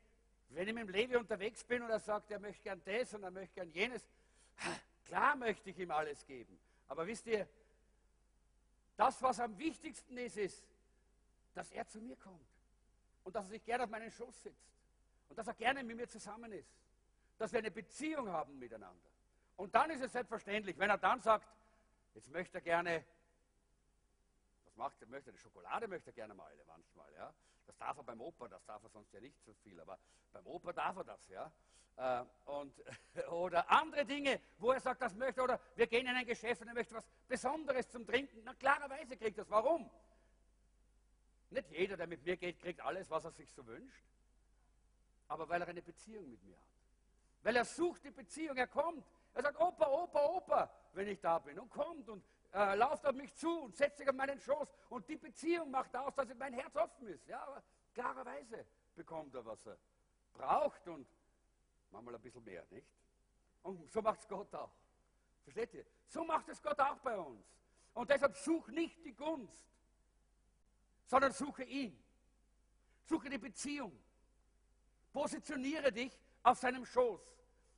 [0.49, 3.23] wenn ich mit dem Levi unterwegs bin und er sagt, er möchte gern das und
[3.23, 4.07] er möchte gern jenes,
[5.05, 6.57] klar möchte ich ihm alles geben.
[6.87, 7.47] Aber wisst ihr,
[8.95, 10.63] das, was am wichtigsten ist, ist,
[11.53, 12.47] dass er zu mir kommt
[13.23, 14.71] und dass er sich gerne auf meinen Schoß setzt
[15.29, 16.69] und dass er gerne mit mir zusammen ist,
[17.37, 19.09] dass wir eine Beziehung haben miteinander.
[19.57, 21.47] Und dann ist es selbstverständlich, wenn er dann sagt,
[22.15, 23.05] jetzt möchte er gerne,
[24.63, 27.33] was macht er, möchte er, Schokolade möchte er gerne mal manchmal, ja,
[27.65, 29.99] das darf er beim Opa, das darf er sonst ja nicht so viel, aber
[30.31, 31.51] beim Opa darf er das, ja.
[31.97, 32.73] Äh, und,
[33.29, 36.67] oder andere Dinge, wo er sagt, das möchte, oder wir gehen in ein Geschäft und
[36.67, 38.41] er möchte was Besonderes zum Trinken.
[38.43, 39.49] Na, klarerweise kriegt das.
[39.49, 39.89] Warum?
[41.49, 44.03] Nicht jeder, der mit mir geht, kriegt alles, was er sich so wünscht,
[45.27, 46.65] aber weil er eine Beziehung mit mir hat.
[47.43, 49.05] Weil er sucht die Beziehung, er kommt.
[49.33, 52.23] Er sagt, Opa, Opa, Opa, wenn ich da bin und kommt und
[52.53, 54.67] äh, lauft auf mich zu und setzt sich auf meinen Schoß.
[54.89, 57.27] Und die Beziehung macht aus, dass mein Herz offen ist.
[57.27, 57.61] Ja, aber
[57.93, 58.65] klarerweise
[58.95, 59.77] bekommt er, was er
[60.33, 61.07] braucht und
[61.91, 62.87] manchmal ein bisschen mehr, nicht?
[63.63, 64.71] Und so macht es Gott auch.
[65.43, 65.85] Versteht ihr?
[66.07, 67.45] So macht es Gott auch bei uns.
[67.93, 69.65] Und deshalb such nicht die Gunst,
[71.05, 72.01] sondern suche ihn.
[73.03, 73.97] Suche die Beziehung.
[75.13, 77.21] Positioniere dich auf seinem Schoß,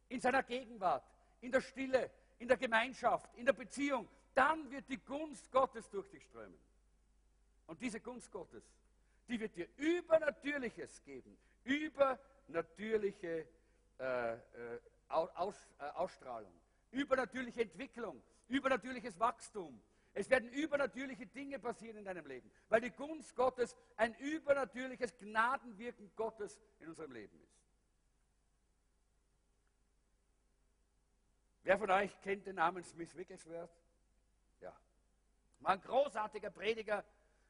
[0.09, 1.03] in seiner Gegenwart,
[1.41, 2.09] in der Stille,
[2.39, 4.07] in der Gemeinschaft, in der Beziehung.
[4.33, 6.57] Dann wird die Gunst Gottes durch dich strömen.
[7.65, 8.63] Und diese Gunst Gottes,
[9.27, 13.45] die wird dir Übernatürliches geben, übernatürliche
[13.99, 14.39] äh, äh,
[15.09, 16.51] Aus, äh, Ausstrahlung,
[16.91, 19.81] übernatürliche Entwicklung, übernatürliches Wachstum.
[20.13, 26.11] Es werden übernatürliche Dinge passieren in deinem Leben, weil die Gunst Gottes ein übernatürliches Gnadenwirken
[26.15, 27.46] Gottes in unserem Leben ist.
[31.67, 33.69] Wer von euch kennt den Namen Smith Wigglesworth?
[34.61, 34.73] Ja.
[35.59, 37.03] War ein großartiger Prediger,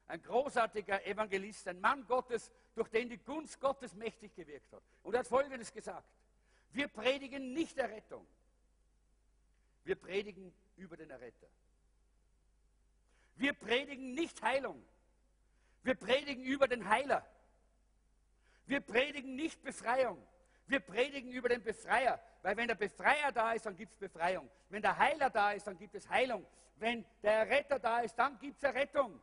[0.08, 4.82] ein großartiger Evangelist, ein Mann Gottes, durch den die Gunst Gottes mächtig gewirkt hat.
[5.04, 6.08] Und er hat Folgendes gesagt.
[6.72, 8.26] Wir predigen nicht Errettung.
[9.84, 11.46] Wir predigen über den Erretter.
[13.36, 14.84] Wir predigen nicht Heilung.
[15.84, 17.24] Wir predigen über den Heiler.
[18.66, 20.20] Wir predigen nicht Befreiung.
[20.68, 24.48] Wir predigen über den Befreier, weil wenn der Befreier da ist, dann gibt es Befreiung.
[24.68, 26.46] Wenn der Heiler da ist, dann gibt es Heilung.
[26.76, 29.20] Wenn der Erretter da ist, dann gibt es Errettung.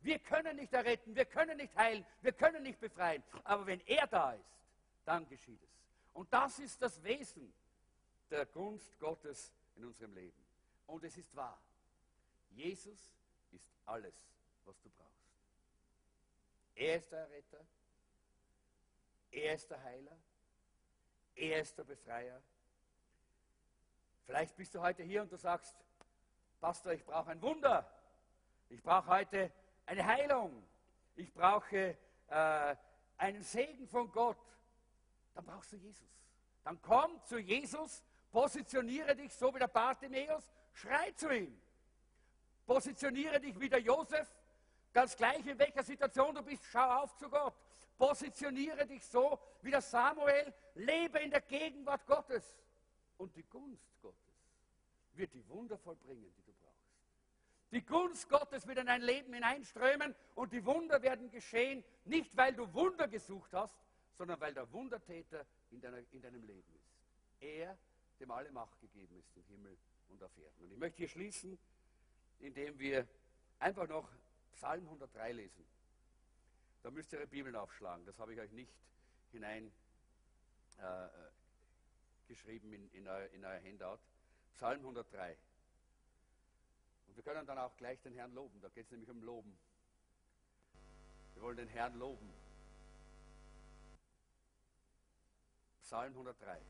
[0.00, 3.22] Wir können nicht erretten, wir können nicht heilen, wir können nicht befreien.
[3.42, 4.56] Aber wenn er da ist,
[5.04, 5.70] dann geschieht es.
[6.14, 7.52] Und das ist das Wesen
[8.30, 10.46] der Gunst Gottes in unserem Leben.
[10.86, 11.60] Und es ist wahr.
[12.50, 13.12] Jesus
[13.50, 14.14] ist alles,
[14.64, 15.06] was du brauchst.
[16.76, 17.64] Er ist der Erretter,
[19.32, 20.16] er ist der Heiler,
[21.36, 22.42] er ist der Befreier.
[24.24, 25.76] Vielleicht bist du heute hier und du sagst,
[26.60, 27.88] Pastor, ich brauche ein Wunder.
[28.68, 29.52] Ich brauche heute
[29.84, 30.66] eine Heilung.
[31.14, 31.96] Ich brauche
[32.28, 32.76] äh,
[33.18, 34.38] einen Segen von Gott.
[35.34, 36.08] Dann brauchst du Jesus.
[36.64, 41.56] Dann komm zu Jesus, positioniere dich so wie der Bartimäus, schrei zu ihm.
[42.66, 44.28] Positioniere dich wie der Josef,
[44.92, 47.54] ganz gleich in welcher Situation du bist, schau auf zu Gott.
[47.98, 52.58] Positioniere dich so wie der Samuel, lebe in der Gegenwart Gottes.
[53.16, 54.16] Und die Gunst Gottes
[55.14, 56.66] wird die Wunder vollbringen, die du brauchst.
[57.72, 62.54] Die Gunst Gottes wird in dein Leben hineinströmen und die Wunder werden geschehen, nicht weil
[62.54, 63.76] du Wunder gesucht hast,
[64.16, 66.94] sondern weil der Wundertäter in, deiner, in deinem Leben ist.
[67.40, 67.76] Er,
[68.20, 69.76] dem alle Macht gegeben ist im Himmel
[70.08, 70.64] und auf Erden.
[70.64, 71.58] Und ich möchte hier schließen,
[72.40, 73.06] indem wir
[73.58, 74.08] einfach noch
[74.54, 75.64] Psalm 103 lesen.
[76.86, 78.06] Da müsst ihr eure Bibeln aufschlagen.
[78.06, 78.72] Das habe ich euch nicht
[79.32, 79.72] hineingeschrieben
[82.72, 83.98] äh, in, in, euer, in euer Handout.
[84.54, 85.36] Psalm 103.
[87.08, 88.60] Und wir können dann auch gleich den Herrn loben.
[88.60, 89.58] Da geht es nämlich um Loben.
[91.34, 92.32] Wir wollen den Herrn loben.
[95.82, 96.62] Psalm 103.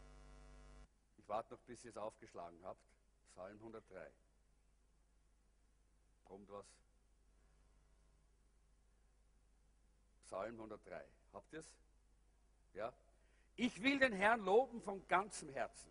[1.19, 2.81] Ich warte noch, bis ihr es aufgeschlagen habt.
[3.33, 4.11] Psalm 103.
[6.25, 6.65] Brummt was?
[10.27, 11.05] Psalm 103.
[11.33, 11.77] Habt ihr es?
[12.75, 12.93] Ja?
[13.55, 15.91] Ich will den Herrn loben von ganzem Herzen.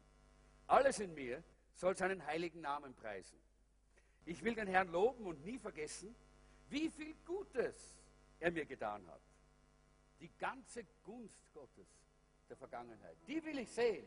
[0.68, 1.42] Alles in mir
[1.74, 3.40] soll seinen heiligen Namen preisen.
[4.26, 6.16] Ich will den Herrn loben und nie vergessen,
[6.70, 7.98] wie viel Gutes
[8.40, 9.22] er mir getan hat.
[10.20, 11.88] Die ganze Gunst Gottes
[12.50, 14.06] der Vergangenheit, die will ich sehen.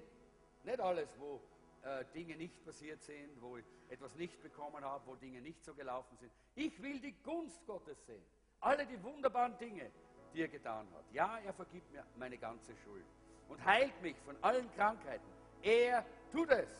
[0.64, 1.41] Nicht alles, wo
[1.83, 5.74] äh, Dinge nicht passiert sind, wo ich etwas nicht bekommen habe, wo Dinge nicht so
[5.74, 6.33] gelaufen sind.
[6.55, 8.24] Ich will die Gunst Gottes sehen.
[8.61, 9.91] Alle die wunderbaren Dinge,
[10.35, 11.05] die er getan hat.
[11.12, 13.05] Ja, er vergibt mir meine ganze Schuld
[13.49, 15.26] und heilt mich von allen Krankheiten.
[15.62, 16.70] Er tut es.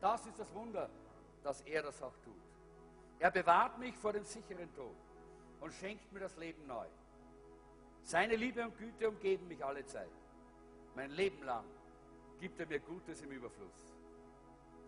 [0.00, 0.88] Das ist das Wunder,
[1.42, 2.34] dass er das auch tut.
[3.18, 4.96] Er bewahrt mich vor dem sicheren Tod
[5.60, 6.86] und schenkt mir das Leben neu.
[8.02, 10.10] Seine Liebe und Güte umgeben mich alle Zeit.
[10.94, 11.64] Mein Leben lang
[12.40, 13.94] gibt er mir Gutes im Überfluss.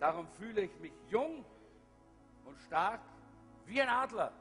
[0.01, 1.45] Darum fühle ich mich jung
[2.45, 3.01] und stark
[3.67, 4.33] wie ein Adler.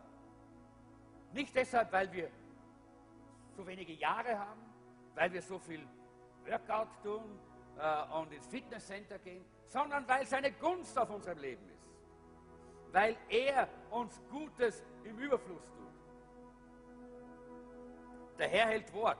[1.33, 2.31] Nicht deshalb, weil wir
[3.55, 4.61] so wenige Jahre haben,
[5.15, 5.85] weil wir so viel
[6.45, 7.39] Workout tun
[7.77, 11.87] äh, und ins Fitnesscenter gehen, sondern weil seine Gunst auf unserem Leben ist.
[12.91, 15.81] Weil er uns Gutes im Überfluss tut.
[18.37, 19.19] Der Herr hält Wort.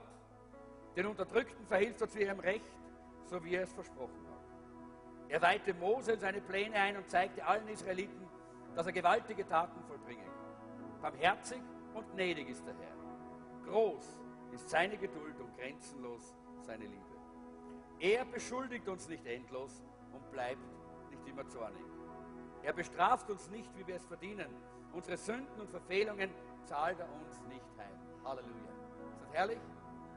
[0.96, 2.70] Den Unterdrückten verhilft er zu ihrem Recht,
[3.24, 4.32] so wie er es versprochen hat.
[5.30, 8.28] Er weihte Mose in seine Pläne ein und zeigte allen Israeliten,
[8.74, 11.00] dass er gewaltige Taten vollbringen kann.
[11.00, 11.62] Barmherzig
[11.94, 13.70] und gnädig ist der Herr.
[13.70, 14.21] Groß
[14.52, 17.16] ist seine Geduld und grenzenlos seine Liebe.
[17.98, 19.82] Er beschuldigt uns nicht endlos
[20.12, 20.60] und bleibt
[21.10, 21.82] nicht immer zornig.
[22.62, 24.48] Er bestraft uns nicht, wie wir es verdienen.
[24.92, 26.30] Unsere Sünden und Verfehlungen
[26.64, 28.24] zahlt er uns nicht heim.
[28.24, 28.52] Halleluja.
[29.12, 29.58] Ist das herrlich?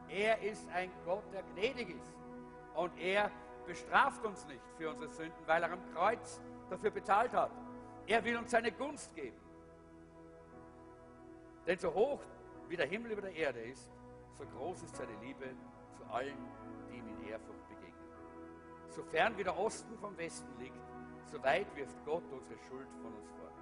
[0.10, 2.14] Er ist ein Gott, der gnädig ist.
[2.76, 3.32] Und er
[3.66, 7.52] bestraft uns nicht für unsere Sünden, weil er am Kreuz dafür bezahlt hat.
[8.06, 9.38] Er will uns seine Gunst geben.
[11.66, 12.20] Denn so hoch
[12.68, 13.92] wie der Himmel über der Erde ist,
[14.38, 15.46] so groß ist seine Liebe
[15.94, 16.38] zu allen,
[16.90, 18.10] die ihm in Ehrfurcht begegnen.
[18.90, 20.80] So fern wie der Osten vom Westen liegt,
[21.26, 23.54] so weit wirft Gott unsere Schuld von uns fort.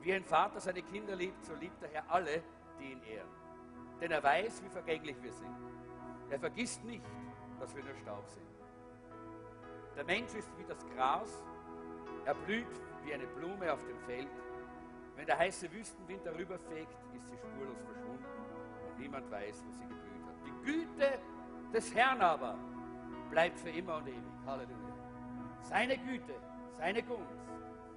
[0.00, 2.42] Wie ein Vater seine Kinder liebt, so liebt der Herr alle,
[2.78, 3.28] die ihn ehren.
[4.00, 5.56] Denn er weiß, wie vergänglich wir sind.
[6.30, 7.04] Er vergisst nicht,
[7.58, 8.46] dass wir nur Staub sind.
[9.96, 11.42] Der Mensch ist wie das Gras,
[12.24, 12.66] er blüht
[13.02, 14.28] wie eine Blume auf dem Feld.
[15.16, 18.47] Wenn der heiße Wüstenwind darüber fegt, ist sie spurlos verschwunden und
[18.98, 20.46] niemand weiß, wo sie geblüht hat.
[20.46, 21.18] Die Güte
[21.72, 22.56] des Herrn aber
[23.30, 24.22] bleibt für immer und ewig.
[24.46, 24.76] Halleluja.
[25.62, 26.34] Seine Güte,
[26.72, 27.48] seine Gunst,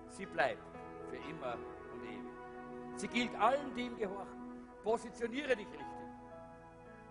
[0.09, 0.63] sie bleibt
[1.09, 1.55] für immer
[1.93, 2.31] und ewig.
[2.95, 4.41] Sie gilt allen, die ihm gehorchen.
[4.83, 5.87] Positioniere dich richtig.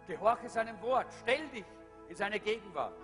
[0.06, 1.06] Gehorche seinem Wort.
[1.22, 1.64] Stell dich
[2.08, 2.98] in seine Gegenwart.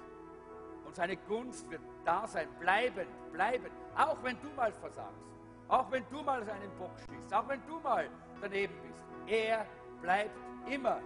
[0.84, 3.72] Und seine Gunst wird da sein, bleibend, bleibend.
[3.96, 5.24] Auch wenn du mal versagst.
[5.68, 7.32] Auch wenn du mal seinen Bock schießt.
[7.32, 8.08] Auch wenn du mal
[8.40, 9.02] daneben bist.
[9.26, 9.66] Er
[10.06, 10.38] bleibt
[10.70, 11.00] immer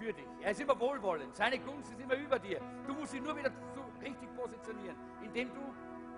[0.00, 0.26] für dich.
[0.40, 1.32] Er ist immer wohlwollend.
[1.36, 2.60] Seine Gunst ist immer über dir.
[2.84, 5.60] Du musst ihn nur wieder so richtig positionieren, indem du,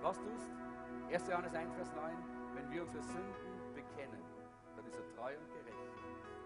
[0.01, 0.49] was tust?
[1.11, 1.27] 1.
[1.27, 2.11] Johannes 1, Vers 9.
[2.55, 4.23] Wenn wir unsere Sünden bekennen,
[4.75, 5.77] dann ist er treu und gerecht.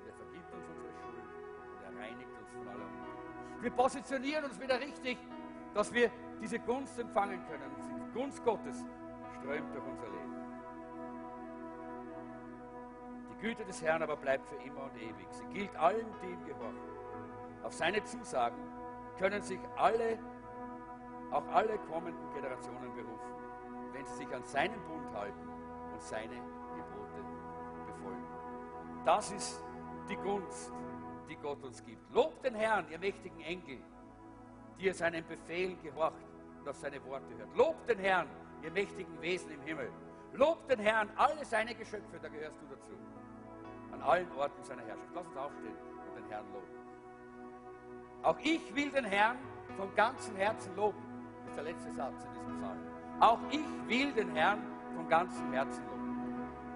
[0.01, 1.24] Und er vergibt uns unsere Schuld
[1.72, 3.64] und er reinigt uns von aller Unrecht.
[3.64, 5.18] Wir positionieren uns wieder richtig,
[5.74, 6.11] dass wir
[6.41, 7.72] diese Gunst empfangen können.
[7.80, 8.86] Die Gunst Gottes
[9.39, 10.33] strömt durch unser Leben.
[13.44, 15.28] Güte des Herrn aber bleibt für immer und ewig.
[15.32, 16.80] Sie gilt allen, die ihm gehorchen.
[17.62, 18.56] Auf seine Zusagen
[19.20, 20.18] können sich alle,
[21.30, 23.34] auch alle kommenden Generationen berufen,
[23.91, 25.50] wenn sie sich an seinen Bund halten
[25.91, 26.36] und seine
[26.74, 27.22] Gebote
[27.86, 28.26] befolgen.
[29.04, 29.62] Das ist
[30.10, 30.72] die Gunst,
[31.30, 32.14] die Gott uns gibt.
[32.14, 33.80] Lobt den Herrn, ihr mächtigen Engel,
[34.80, 36.16] die ihr seinen Befehlen gehorcht
[36.62, 37.54] und auf seine Worte hört.
[37.58, 38.30] Lobt den Herrn,
[38.64, 39.91] ihr mächtigen Wesen im Himmel.
[40.32, 42.94] Lobt den Herrn, alle seine Geschöpfe, da gehörst du dazu.
[44.06, 45.10] Allen Orten seiner Herrschaft.
[45.16, 45.76] Lass uns aufstehen
[46.08, 46.68] und den Herrn loben.
[48.24, 49.38] Auch ich will den Herrn
[49.78, 50.97] von ganzem Herzen loben.
[51.41, 52.80] Das ist der letzte Satz in diesem Psalm.
[53.20, 54.60] Auch ich will den Herrn
[54.95, 55.93] von ganzem Herzen loben.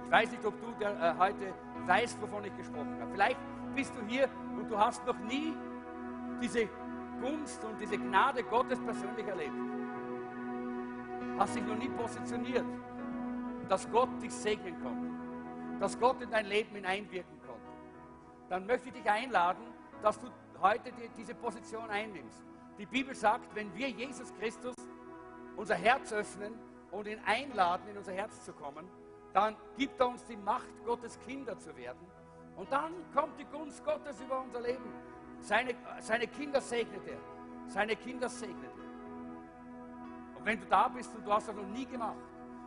[0.06, 1.54] Ich weiß nicht, ob du der, äh, heute
[1.86, 3.12] weißt, wovon ich gesprochen habe.
[3.12, 3.40] Vielleicht
[3.76, 5.54] bist du hier und du hast noch nie
[6.42, 6.68] diese
[7.22, 9.54] Gunst und diese Gnade Gottes persönlich erlebt.
[11.38, 12.66] Hast dich noch nie positioniert,
[13.70, 15.08] dass Gott dich segnen konnte,
[15.80, 17.62] dass Gott in dein Leben hineinwirken konnte.
[18.50, 19.64] Dann möchte ich dich einladen,
[20.02, 20.28] dass du
[20.62, 22.44] heute die, diese Position einnimmst.
[22.78, 24.76] Die Bibel sagt, wenn wir Jesus Christus
[25.56, 26.54] unser Herz öffnen
[26.92, 28.88] und ihn einladen, in unser Herz zu kommen,
[29.34, 32.08] dann gibt er uns die Macht, Gottes Kinder zu werden.
[32.56, 34.92] Und dann kommt die Gunst Gottes über unser Leben.
[35.42, 37.20] Seine, seine Kinder segnet er.
[37.68, 40.40] Seine Kinder segnet er.
[40.40, 42.18] Und wenn du da bist und du hast das noch nie gemacht,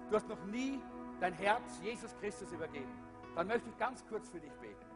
[0.08, 0.80] du hast noch nie
[1.20, 2.92] dein Herz Jesus Christus übergeben,
[3.34, 4.86] dann möchte ich ganz kurz für dich beten.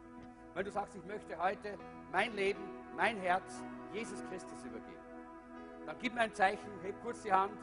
[0.55, 1.77] Wenn du sagst, ich möchte heute
[2.13, 2.63] mein Leben
[2.97, 3.63] mein Herz
[3.93, 4.95] Jesus Christus übergeben.
[5.87, 7.59] Dann gib mir ein Zeichen, heb kurz die Hand,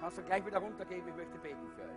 [0.00, 1.88] kannst du gleich wieder runtergeben, ich möchte beten für euch.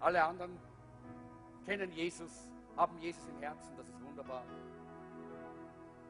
[0.00, 0.58] Alle anderen
[1.64, 4.44] kennen Jesus, haben Jesus im Herzen, das ist wunderbar.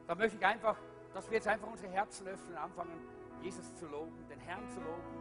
[0.07, 0.77] Da möchte ich einfach,
[1.13, 2.99] dass wir jetzt einfach unsere Herzen öffnen, anfangen,
[3.41, 5.20] Jesus zu loben, den Herrn zu loben,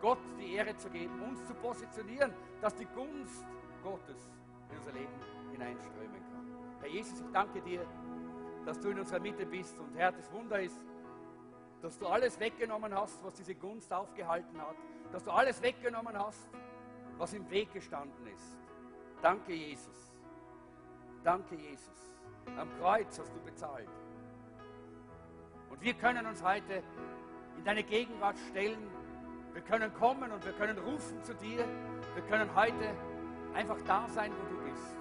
[0.00, 3.44] Gott die Ehre zu geben, uns zu positionieren, dass die Gunst
[3.82, 4.30] Gottes
[4.70, 5.12] in unser Leben
[5.52, 6.46] hineinströmen kann.
[6.80, 7.86] Herr Jesus, ich danke dir,
[8.64, 9.78] dass du in unserer Mitte bist.
[9.78, 10.80] Und Herr, das Wunder ist,
[11.82, 14.76] dass du alles weggenommen hast, was diese Gunst aufgehalten hat.
[15.12, 16.48] Dass du alles weggenommen hast,
[17.18, 18.56] was im Weg gestanden ist.
[19.22, 20.14] Danke, Jesus.
[21.22, 22.14] Danke, Jesus.
[22.56, 23.88] Am Kreuz hast du bezahlt.
[25.68, 26.82] Und wir können uns heute
[27.56, 28.78] in deine Gegenwart stellen.
[29.52, 31.64] Wir können kommen und wir können rufen zu dir.
[32.14, 32.94] Wir können heute
[33.54, 35.00] einfach da sein, wo du bist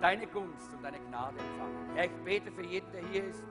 [0.00, 1.90] deine Gunst und deine Gnade empfangen.
[1.94, 3.42] Herr, ich bete für jeden, der hier ist.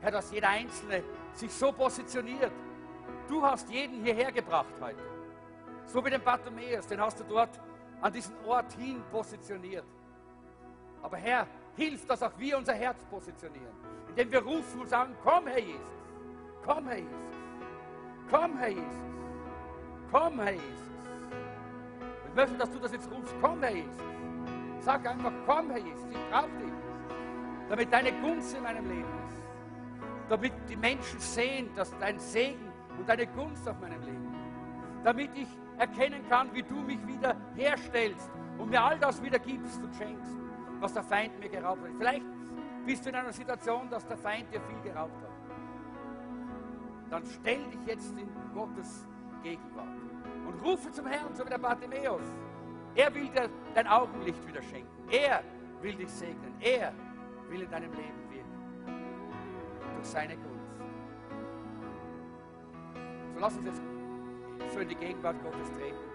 [0.00, 1.02] Herr, dass jeder Einzelne
[1.32, 2.52] sich so positioniert.
[3.28, 5.02] Du hast jeden hierher gebracht heute.
[5.86, 7.60] So wie den Bartimäus, den hast du dort
[8.00, 9.84] an diesen Ort hin positioniert.
[11.02, 11.46] Aber Herr,
[11.76, 13.74] hilf, dass auch wir unser Herz positionieren,
[14.08, 15.80] indem wir rufen und sagen, komm, Herr Jesus,
[16.64, 17.37] komm, Herr Jesus,
[18.30, 18.84] komm, Herr Jesus,
[20.10, 20.68] komm, Herr Jesus.
[22.28, 24.02] Ich möchte, dass du das jetzt rufst, komm, Herr Jesus.
[24.80, 26.72] Sag einfach, komm, Herr Jesus, ich brauche dich.
[27.68, 29.42] Damit deine Gunst in meinem Leben ist.
[30.28, 35.04] Damit die Menschen sehen, dass dein Segen und deine Gunst auf meinem Leben ist.
[35.04, 35.48] Damit ich
[35.78, 40.36] erkennen kann, wie du mich wieder herstellst und mir all das wieder gibst und schenkst,
[40.80, 41.90] was der Feind mir geraubt hat.
[41.96, 42.24] Vielleicht
[42.84, 45.27] bist du in einer Situation, dass der Feind dir viel geraubt hat.
[47.10, 49.06] Dann stell dich jetzt in Gottes
[49.42, 49.88] Gegenwart
[50.46, 52.22] und rufe zum Herrn, so wie der Bartimäus.
[52.94, 55.08] Er will dir dein Augenlicht wieder schenken.
[55.10, 55.42] Er
[55.80, 56.54] will dich segnen.
[56.60, 56.92] Er
[57.48, 59.94] will in deinem Leben wirken.
[59.94, 60.74] Durch seine Gunst.
[63.34, 63.82] So lass uns jetzt
[64.74, 66.07] so in die Gegenwart Gottes treten.